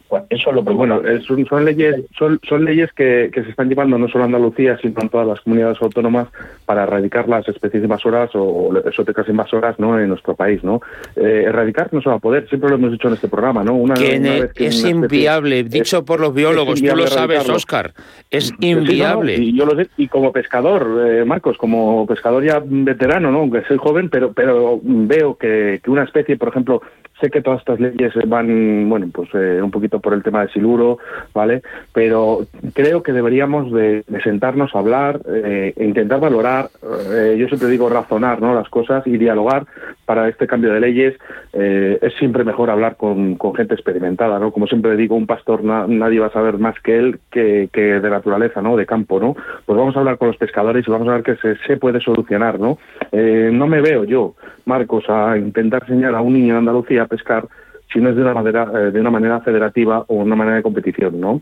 Pues 0.10 0.24
eso 0.32 0.52
lo 0.52 0.63
Bueno, 0.63 1.02
son, 1.48 1.65
leyes, 1.65 1.95
son, 2.17 2.39
son 2.48 2.65
leyes 2.65 2.91
que, 2.93 3.30
que, 3.32 3.43
se 3.43 3.52
están 3.52 3.69
llevando 3.69 3.95
no 4.00 4.08
solo 4.08 4.26
en 4.26 4.34
Andalucía, 4.34 4.76
sino 4.82 4.95
en 5.02 5.10
todas 5.10 5.28
las 5.28 5.39
comunidades 5.41 5.80
autónomas 5.80 6.28
para 6.65 6.84
erradicar 6.84 7.30
las 7.30 7.48
especies 7.48 7.84
invasoras 7.84 8.32
o 8.34 8.76
exóticas 8.86 9.30
invasoras 9.30 9.80
¿no? 9.80 10.00
en 10.00 10.10
nuestro 10.10 10.36
país. 10.36 10.63
¿no? 10.63 10.82
Eh, 11.15 11.43
erradicar 11.45 11.93
no 11.93 12.02
se 12.02 12.10
va 12.10 12.15
a 12.15 12.19
poder, 12.19 12.50
siempre 12.50 12.72
lo 12.72 12.78
hemos 12.78 12.91
dicho 12.91 13.08
en 13.08 13.13
este 13.13 13.28
programa. 13.28 13.63
¿no? 13.63 13.76
Una, 13.76 13.93
es 13.93 14.84
inviable, 14.84 15.63
dicho 15.63 16.04
por 16.04 16.19
los 16.19 16.34
biólogos, 16.34 16.82
tú 16.82 16.95
lo 16.95 17.06
sabes, 17.06 17.48
Oscar, 17.48 17.93
es 18.32 18.52
inviable. 18.60 19.36
y 19.36 19.56
yo 19.56 19.67
lo 19.67 19.76
sé, 19.76 19.89
y 19.98 20.08
como 20.08 20.32
pescador, 20.32 21.08
eh, 21.08 21.24
Marcos, 21.24 21.56
como 21.58 22.08
pescador 22.08 22.43
ya 22.43 22.60
veterano, 22.65 23.30
¿no? 23.32 23.41
aunque 23.41 23.63
soy 23.67 23.78
joven, 23.78 24.10
pero, 24.10 24.34
pero 24.34 24.80
veo 24.82 25.36
que, 25.36 25.80
que 25.84 25.91
una 25.91 26.04
especie, 26.04 26.36
por 26.36 26.50
ejemplo, 26.50 26.82
sé 27.19 27.29
que 27.29 27.41
todas 27.41 27.60
estas 27.60 27.79
leyes 27.79 28.13
van, 28.27 28.89
bueno, 28.89 29.08
pues 29.13 29.29
eh, 29.34 29.62
un 29.62 29.71
poquito 29.71 29.99
por 29.99 30.13
el 30.13 30.23
tema 30.23 30.41
de 30.41 30.51
siluro, 30.51 30.99
¿vale? 31.34 31.62
Pero 31.93 32.45
creo 32.73 33.03
que 33.03 33.13
deberíamos 33.13 33.71
de, 33.71 34.03
sentarnos 34.23 34.73
a 34.75 34.79
hablar 34.79 35.21
eh, 35.27 35.73
e 35.75 35.86
intentar 35.86 36.19
valorar, 36.19 36.69
eh, 37.12 37.36
yo 37.38 37.47
siempre 37.47 37.69
digo 37.69 37.89
razonar, 37.89 38.41
¿no? 38.41 38.53
Las 38.53 38.69
cosas 38.69 39.05
y 39.08 39.17
dialogar 39.17 39.65
para 40.10 40.28
este 40.28 40.48
cambio 40.48 40.74
de 40.74 40.80
leyes. 40.80 41.13
es 41.54 42.13
siempre 42.17 42.43
mejor 42.43 42.72
hablar 42.72 42.95
con, 42.98 43.38
gente 43.56 43.76
experimentada, 43.76 44.39
¿no? 44.39 44.52
Como 44.52 44.65
siempre 44.65 44.95
digo, 44.95 45.15
un 45.15 45.28
pastor 45.28 45.63
nadie 45.63 46.19
va 46.19 46.26
a 46.26 46.32
saber 46.32 46.58
más 46.58 46.74
que 46.82 46.98
él 46.98 47.19
que, 47.30 47.69
de 47.72 48.10
naturaleza, 48.10 48.60
¿no? 48.60 48.76
De 48.76 48.88
campo, 48.88 49.19
¿no? 49.19 49.36
Pues 49.67 49.78
vamos 49.78 49.95
a 49.95 50.00
hablar 50.00 50.17
con 50.17 50.30
los 50.30 50.38
pescadores 50.38 50.88
y 50.88 50.89
vamos 50.89 51.08
a 51.10 51.12
ver 51.12 51.22
que 51.22 51.36
se, 51.36 51.58
se 51.67 51.78
puede 51.78 52.02
solucionar, 52.02 52.60
¿no? 52.60 52.80
no 53.12 53.67
me 53.67 53.82
veo 53.82 54.04
yo, 54.04 54.34
Marcos, 54.65 55.06
a 55.10 55.38
intentar 55.38 55.84
enseñar 55.84 56.15
a 56.15 56.22
un 56.22 56.34
niño 56.34 56.54
en 56.54 56.60
Andalucía 56.60 57.06
pescar 57.06 57.48
si 57.91 58.00
no 58.00 58.10
es 58.10 58.15
de 58.15 58.22
una 58.22 58.34
manera, 58.34 58.72
eh, 58.74 58.91
de 58.91 59.00
una 59.00 59.10
manera 59.10 59.41
federativa 59.41 60.06
o 60.08 60.15
una 60.15 60.36
manera 60.36 60.58
de 60.58 60.63
competición, 60.63 61.19
¿no? 61.19 61.41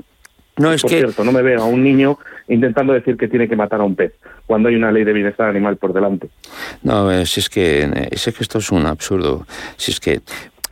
No, 0.58 0.72
es 0.72 0.82
por 0.82 0.92
que... 0.92 0.98
cierto, 0.98 1.24
no 1.24 1.32
me 1.32 1.42
veo 1.42 1.62
a 1.62 1.66
un 1.66 1.84
niño 1.84 2.18
intentando 2.48 2.94
decir 2.94 3.18
que 3.18 3.28
tiene 3.28 3.48
que 3.48 3.56
matar 3.56 3.82
a 3.82 3.84
un 3.84 3.96
pez 3.96 4.14
cuando 4.46 4.70
hay 4.70 4.76
una 4.76 4.92
ley 4.92 5.04
de 5.04 5.14
bienestar 5.14 5.50
animal 5.50 5.78
por 5.78 5.94
delante. 5.94 6.30
No, 6.84 7.12
eh, 7.12 7.26
si 7.26 7.40
es 7.40 7.50
que, 7.50 7.84
eh, 7.84 8.08
es 8.12 8.24
que 8.24 8.44
esto 8.44 8.58
es 8.60 8.72
un 8.72 8.86
absurdo. 8.86 9.46
Si 9.76 9.92
es 9.92 10.00
que 10.00 10.22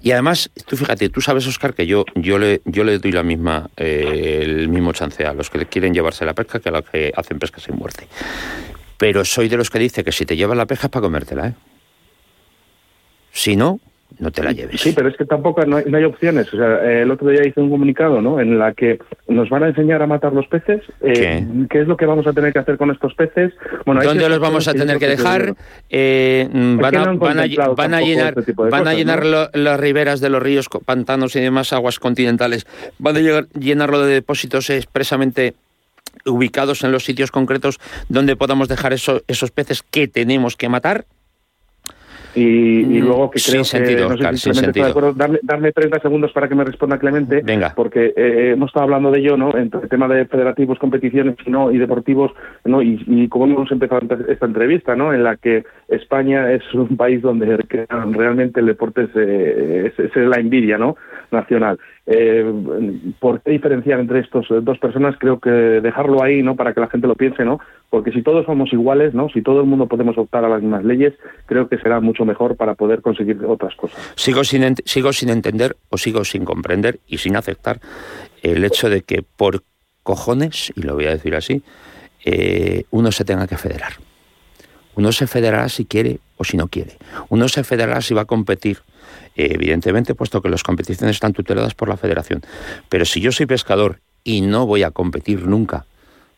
y 0.01 0.11
además, 0.11 0.51
tú 0.67 0.77
fíjate, 0.77 1.09
tú 1.09 1.19
sabes, 1.19 1.47
Oscar, 1.47 1.73
que 1.73 1.87
yo, 1.87 2.05
yo, 2.13 2.37
le, 2.37 2.61
yo 2.65 2.83
le 2.83 2.99
doy 2.99 3.11
la 3.11 3.23
misma, 3.23 3.71
el 3.75 4.69
mismo 4.69 4.93
chance 4.93 5.25
a 5.25 5.33
los 5.33 5.49
que 5.49 5.65
quieren 5.65 5.95
llevarse 5.95 6.23
la 6.25 6.35
pesca 6.35 6.59
que 6.59 6.69
a 6.69 6.73
los 6.73 6.87
que 6.87 7.11
hacen 7.15 7.39
pesca 7.39 7.59
sin 7.59 7.75
muerte. 7.75 8.07
Pero 8.97 9.25
soy 9.25 9.49
de 9.49 9.57
los 9.57 9.71
que 9.71 9.79
dice 9.79 10.03
que 10.03 10.11
si 10.11 10.25
te 10.25 10.37
llevas 10.37 10.57
la 10.57 10.67
pesca 10.67 10.87
es 10.87 10.91
para 10.91 11.01
comértela, 11.01 11.47
¿eh? 11.47 11.53
Si 13.31 13.55
no, 13.55 13.79
no 14.19 14.31
te 14.31 14.43
la 14.43 14.51
lleves. 14.51 14.79
Sí, 14.79 14.93
pero 14.95 15.09
es 15.09 15.17
que 15.17 15.25
tampoco 15.25 15.65
no 15.65 15.77
hay, 15.77 16.03
opciones. 16.03 16.53
O 16.53 16.57
sea, 16.57 17.01
el 17.01 17.11
otro 17.11 17.29
día 17.29 17.45
hice 17.45 17.59
un 17.59 17.69
comunicado, 17.69 18.21
¿no? 18.21 18.39
En 18.39 18.57
la 18.57 18.73
que 18.73 18.99
nos 19.27 19.49
van 19.49 19.63
a 19.63 19.67
enseñar 19.67 20.01
a 20.01 20.07
matar 20.07 20.31
los 20.33 20.47
peces. 20.47 20.81
Eh, 21.01 21.45
¿Qué? 21.69 21.81
es 21.81 21.87
lo 21.87 21.97
que 21.97 22.05
vamos 22.05 22.25
a 22.25 22.33
tener 22.33 22.53
que 22.53 22.59
hacer 22.59 22.77
con 22.77 22.91
estos 22.91 23.13
peces? 23.13 23.53
Bueno, 23.85 24.01
¿Dónde 24.03 24.29
los 24.29 24.39
vamos 24.39 24.67
a 24.67 24.73
tener 24.73 24.99
que 24.99 25.07
dejar? 25.07 25.55
Eh, 25.89 26.47
van, 26.49 26.95
a, 26.95 27.13
van, 27.13 27.39
a, 27.39 27.45
llenar, 27.45 28.35
van 28.55 28.87
a 28.87 28.93
llenar 28.93 29.25
las 29.53 29.79
riberas 29.79 30.21
de 30.21 30.29
los 30.29 30.41
ríos, 30.41 30.69
pantanos 30.85 31.35
y 31.35 31.41
demás 31.41 31.73
aguas 31.73 31.99
continentales. 31.99 32.65
Van 32.99 33.17
a 33.17 33.19
llenarlo 33.59 34.05
de 34.05 34.13
depósitos 34.13 34.69
expresamente 34.69 35.55
ubicados 36.25 36.83
en 36.83 36.91
los 36.91 37.03
sitios 37.03 37.31
concretos 37.31 37.79
donde 38.07 38.37
podamos 38.37 38.69
dejar 38.69 38.93
esos 38.93 39.51
peces 39.51 39.83
que 39.83 40.07
tenemos 40.07 40.55
que 40.55 40.69
matar 40.69 41.05
y, 42.35 42.85
mm, 42.85 43.05
luego 43.05 43.31
que 43.31 43.39
creo 43.39 43.63
sentido, 43.63 44.09
que, 44.09 44.23
no 44.23 44.37
sé 44.37 44.53
si 44.53 44.71
de 44.71 44.83
acuerdo, 44.83 45.13
darle, 45.13 45.39
darle 45.41 45.71
30 45.71 45.99
segundos 45.99 46.31
para 46.33 46.47
que 46.47 46.55
me 46.55 46.63
responda 46.63 46.97
Clemente, 46.97 47.41
Venga. 47.43 47.73
porque 47.75 48.13
eh, 48.15 48.51
hemos 48.53 48.69
estado 48.69 48.83
hablando 48.83 49.11
de 49.11 49.19
ello, 49.19 49.37
¿no? 49.37 49.55
Entre 49.57 49.81
el 49.81 49.89
tema 49.89 50.07
de 50.07 50.25
federativos, 50.25 50.77
competiciones 50.79 51.35
¿no? 51.47 51.71
y 51.71 51.77
deportivos, 51.77 52.31
¿no? 52.65 52.81
Y, 52.81 53.01
y 53.07 53.27
como 53.27 53.45
hemos 53.45 53.71
empezado 53.71 54.01
esta 54.27 54.45
entrevista, 54.45 54.95
¿no? 54.95 55.13
En 55.13 55.23
la 55.23 55.37
que 55.37 55.63
España 55.87 56.51
es 56.51 56.61
un 56.73 56.97
país 56.97 57.21
donde 57.21 57.57
realmente 58.11 58.59
el 58.59 58.67
deporte 58.67 59.03
es, 59.03 59.99
es, 59.99 60.15
la 60.15 60.37
envidia 60.37 60.77
¿no? 60.77 60.95
nacional. 61.31 61.79
Eh, 62.07 62.45
¿Por 63.19 63.41
qué 63.41 63.51
diferenciar 63.51 63.99
entre 63.99 64.19
estos 64.19 64.47
dos 64.61 64.77
personas? 64.77 65.15
Creo 65.19 65.39
que 65.39 65.49
dejarlo 65.49 66.21
ahí, 66.23 66.43
¿no? 66.43 66.55
Para 66.55 66.73
que 66.73 66.79
la 66.79 66.87
gente 66.87 67.07
lo 67.07 67.15
piense, 67.15 67.43
¿no? 67.43 67.59
Porque 67.89 68.11
si 68.11 68.21
todos 68.21 68.45
somos 68.45 68.71
iguales, 68.73 69.13
¿no? 69.13 69.29
Si 69.29 69.41
todo 69.41 69.61
el 69.61 69.65
mundo 69.65 69.87
podemos 69.87 70.17
optar 70.17 70.45
a 70.45 70.49
las 70.49 70.61
mismas 70.61 70.83
leyes, 70.83 71.13
creo 71.47 71.67
que 71.67 71.77
será 71.77 71.99
mucho 71.99 72.25
mejor 72.25 72.55
para 72.55 72.75
poder 72.75 73.01
conseguir 73.01 73.43
otras 73.45 73.75
cosas. 73.75 74.13
Sigo 74.15 74.43
sin, 74.43 74.75
sigo 74.85 75.13
sin 75.13 75.29
entender 75.29 75.75
o 75.89 75.97
sigo 75.97 76.23
sin 76.25 76.45
comprender 76.45 76.99
y 77.07 77.17
sin 77.17 77.35
aceptar 77.35 77.79
el 78.43 78.63
hecho 78.63 78.89
de 78.89 79.01
que 79.01 79.23
por 79.23 79.63
cojones, 80.03 80.71
y 80.75 80.83
lo 80.83 80.93
voy 80.93 81.05
a 81.05 81.11
decir 81.11 81.35
así, 81.35 81.63
eh, 82.23 82.83
uno 82.91 83.11
se 83.11 83.25
tenga 83.25 83.47
que 83.47 83.57
federar. 83.57 83.93
Uno 84.95 85.11
se 85.11 85.27
federará 85.27 85.69
si 85.69 85.85
quiere 85.85 86.19
o 86.37 86.43
si 86.43 86.57
no 86.57 86.67
quiere. 86.67 86.97
Uno 87.29 87.47
se 87.47 87.63
federará 87.63 88.01
si 88.01 88.13
va 88.13 88.21
a 88.21 88.25
competir 88.25 88.79
evidentemente, 89.35 90.15
puesto 90.15 90.41
que 90.41 90.49
las 90.49 90.63
competiciones 90.63 91.17
están 91.17 91.33
tuteladas 91.33 91.73
por 91.73 91.89
la 91.89 91.97
federación. 91.97 92.41
Pero 92.89 93.05
si 93.05 93.21
yo 93.21 93.31
soy 93.31 93.45
pescador 93.45 93.99
y 94.23 94.41
no 94.41 94.65
voy 94.65 94.83
a 94.83 94.91
competir 94.91 95.45
nunca, 95.45 95.85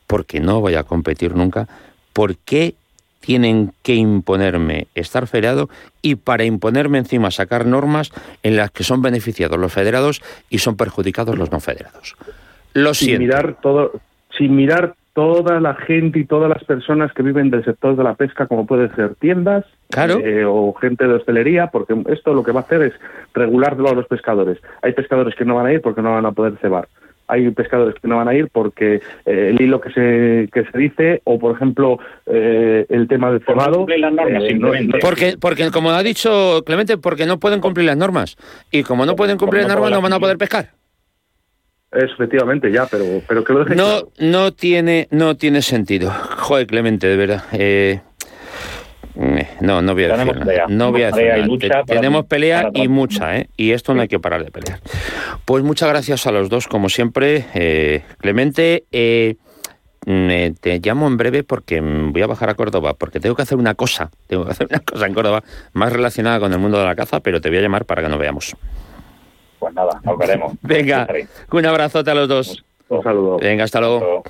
porque 0.08 0.40
no 0.40 0.62
voy 0.62 0.76
a 0.76 0.84
competir 0.84 1.36
nunca, 1.36 1.68
¿por 2.14 2.38
qué 2.38 2.76
tienen 3.20 3.74
que 3.84 3.96
imponerme 3.96 4.88
estar 4.96 5.28
federado 5.28 5.70
y 6.02 6.16
para 6.16 6.46
imponerme 6.46 6.98
encima 6.98 7.32
sacar 7.32 7.66
normas 7.66 8.12
en 8.44 8.56
las 8.56 8.72
que 8.72 8.84
son 8.84 9.02
beneficiados 9.02 9.60
los 9.60 9.74
federados 9.74 10.22
y 10.50 10.60
son 10.60 10.78
perjudicados 10.78 11.38
los 11.38 11.52
no 11.52 11.60
federados? 11.60 12.16
Lo 12.74 12.94
sin 12.94 13.20
mirar 13.20 13.58
todo, 13.62 14.00
sin 14.38 14.56
mirar 14.56 14.96
toda 15.18 15.60
la 15.60 15.74
gente 15.74 16.20
y 16.20 16.26
todas 16.26 16.48
las 16.48 16.64
personas 16.64 17.12
que 17.12 17.24
viven 17.24 17.50
del 17.50 17.66
sector 17.66 17.96
de 17.96 18.04
la 18.04 18.14
pesca, 18.14 18.46
como 18.46 18.68
pueden 18.68 18.96
ser 18.96 19.16
tiendas 19.16 19.66
eh, 19.98 20.46
o 20.46 20.76
gente 20.76 21.08
de 21.08 21.16
hostelería, 21.16 21.72
porque 21.72 21.96
esto 22.10 22.36
lo 22.36 22.44
que 22.44 22.52
va 22.52 22.60
a 22.60 22.64
hacer 22.64 22.84
es 22.84 22.94
regularlo 23.34 23.90
a 23.90 23.96
los 23.96 24.06
pescadores. 24.06 24.60
Hay 24.84 24.94
pescadores 24.94 25.34
que 25.34 25.44
no 25.44 25.56
van 25.56 25.66
a 25.66 25.74
ir 25.74 25.82
porque 25.82 26.04
no 26.04 26.12
van 26.12 26.28
a 26.28 26.34
poder 26.34 26.60
cebar. 26.62 26.88
Hay 27.28 27.50
pescadores 27.50 27.96
que 28.00 28.08
no 28.08 28.18
van 28.18 28.28
a 28.28 28.36
ir 28.36 28.50
porque 28.54 29.02
eh, 29.26 29.50
el 29.50 29.60
hilo 29.60 29.82
que 29.82 29.90
se, 29.90 30.50
que 30.54 30.70
se 30.72 30.78
dice, 30.78 31.22
o 31.24 31.40
por 31.40 31.56
ejemplo 31.56 31.98
eh, 32.28 32.86
el 32.88 33.08
tema 33.08 33.32
del 33.32 33.44
cebado. 33.44 33.88
porque, 35.02 35.36
porque, 35.42 35.72
como 35.72 35.90
ha 35.90 36.04
dicho 36.04 36.62
Clemente, 36.64 37.00
porque 37.00 37.26
no 37.26 37.40
pueden 37.40 37.60
cumplir 37.60 37.88
las 37.88 37.98
normas. 37.98 38.38
Y 38.70 38.84
como 38.84 39.08
no 39.08 39.16
pueden 39.16 39.40
cumplir 39.40 39.64
las 39.64 39.72
normas, 39.72 39.90
no 39.90 40.00
van 40.00 40.14
a 40.14 40.20
poder 40.20 40.38
pescar. 40.38 40.78
Efectivamente, 41.92 42.72
ya, 42.72 42.86
pero, 42.86 43.22
pero 43.28 43.44
que 43.44 43.54
lo 43.54 43.64
deje 43.64 43.76
No, 43.76 44.10
no 44.20 44.52
tiene, 44.52 45.08
no 45.10 45.38
tiene 45.38 45.62
sentido. 45.62 46.12
Joder, 46.12 46.68
Clemente, 46.68 47.08
de 47.08 47.16
verdad. 47.16 47.44
Eh, 47.54 48.02
eh, 49.16 49.48
no, 49.62 49.82
no 49.82 49.94
voy 49.94 50.04
a 50.04 50.18
decir 50.18 50.36
nada. 50.36 50.66
No 50.68 50.92
voy 50.92 51.04
a 51.04 51.12
decir 51.12 51.72
Tenemos 51.88 52.26
pelea 52.26 52.70
y 52.74 52.88
mucha, 52.90 53.38
¿eh? 53.38 53.50
Y 53.56 53.72
esto 53.72 53.94
no 53.94 54.02
hay 54.02 54.10
que 54.10 54.20
parar 54.20 54.44
de 54.44 54.52
pelear. 54.52 54.82
Pues 55.46 55.64
muchas 55.64 55.88
gracias 55.90 56.28
a 56.28 56.32
los 56.32 56.50
dos, 56.50 56.68
como 56.68 56.90
siempre. 56.90 57.46
Eh, 57.54 58.04
Clemente, 58.20 58.84
te 58.90 60.80
llamo 60.84 61.08
en 61.08 61.18
breve 61.18 61.44
porque 61.44 61.80
voy 61.82 62.22
a 62.22 62.28
bajar 62.28 62.50
a 62.50 62.56
Córdoba, 62.56 62.96
porque 62.96 63.22
tengo 63.22 63.36
que 63.36 63.44
hacer 63.44 63.58
una 63.58 63.76
cosa, 63.76 64.12
tengo 64.28 64.46
que 64.46 64.52
hacer 64.52 64.68
una 64.70 64.80
cosa 64.80 65.08
en 65.08 65.14
Córdoba 65.14 65.44
más 65.72 65.94
relacionada 65.94 66.40
con 66.40 66.52
el 66.52 66.60
mundo 66.60 66.80
de 66.80 66.86
la 66.86 66.96
caza, 66.96 67.22
pero 67.22 67.40
te 67.40 67.50
voy 67.50 67.60
a 67.60 67.62
llamar 67.62 67.86
para 67.86 68.04
que 68.04 68.10
nos 68.10 68.20
veamos. 68.20 68.56
Pues 69.60 69.74
nada, 69.74 70.00
nos 70.04 70.18
veremos. 70.18 70.54
Venga, 70.62 71.08
un 71.52 71.66
abrazote 71.66 72.12
a 72.12 72.16
los 72.16 72.28
dos. 72.28 72.64
Un 72.90 73.04
saludo. 73.04 73.38
Venga, 73.38 73.64
hasta 73.64 73.80
luego. 73.82 74.24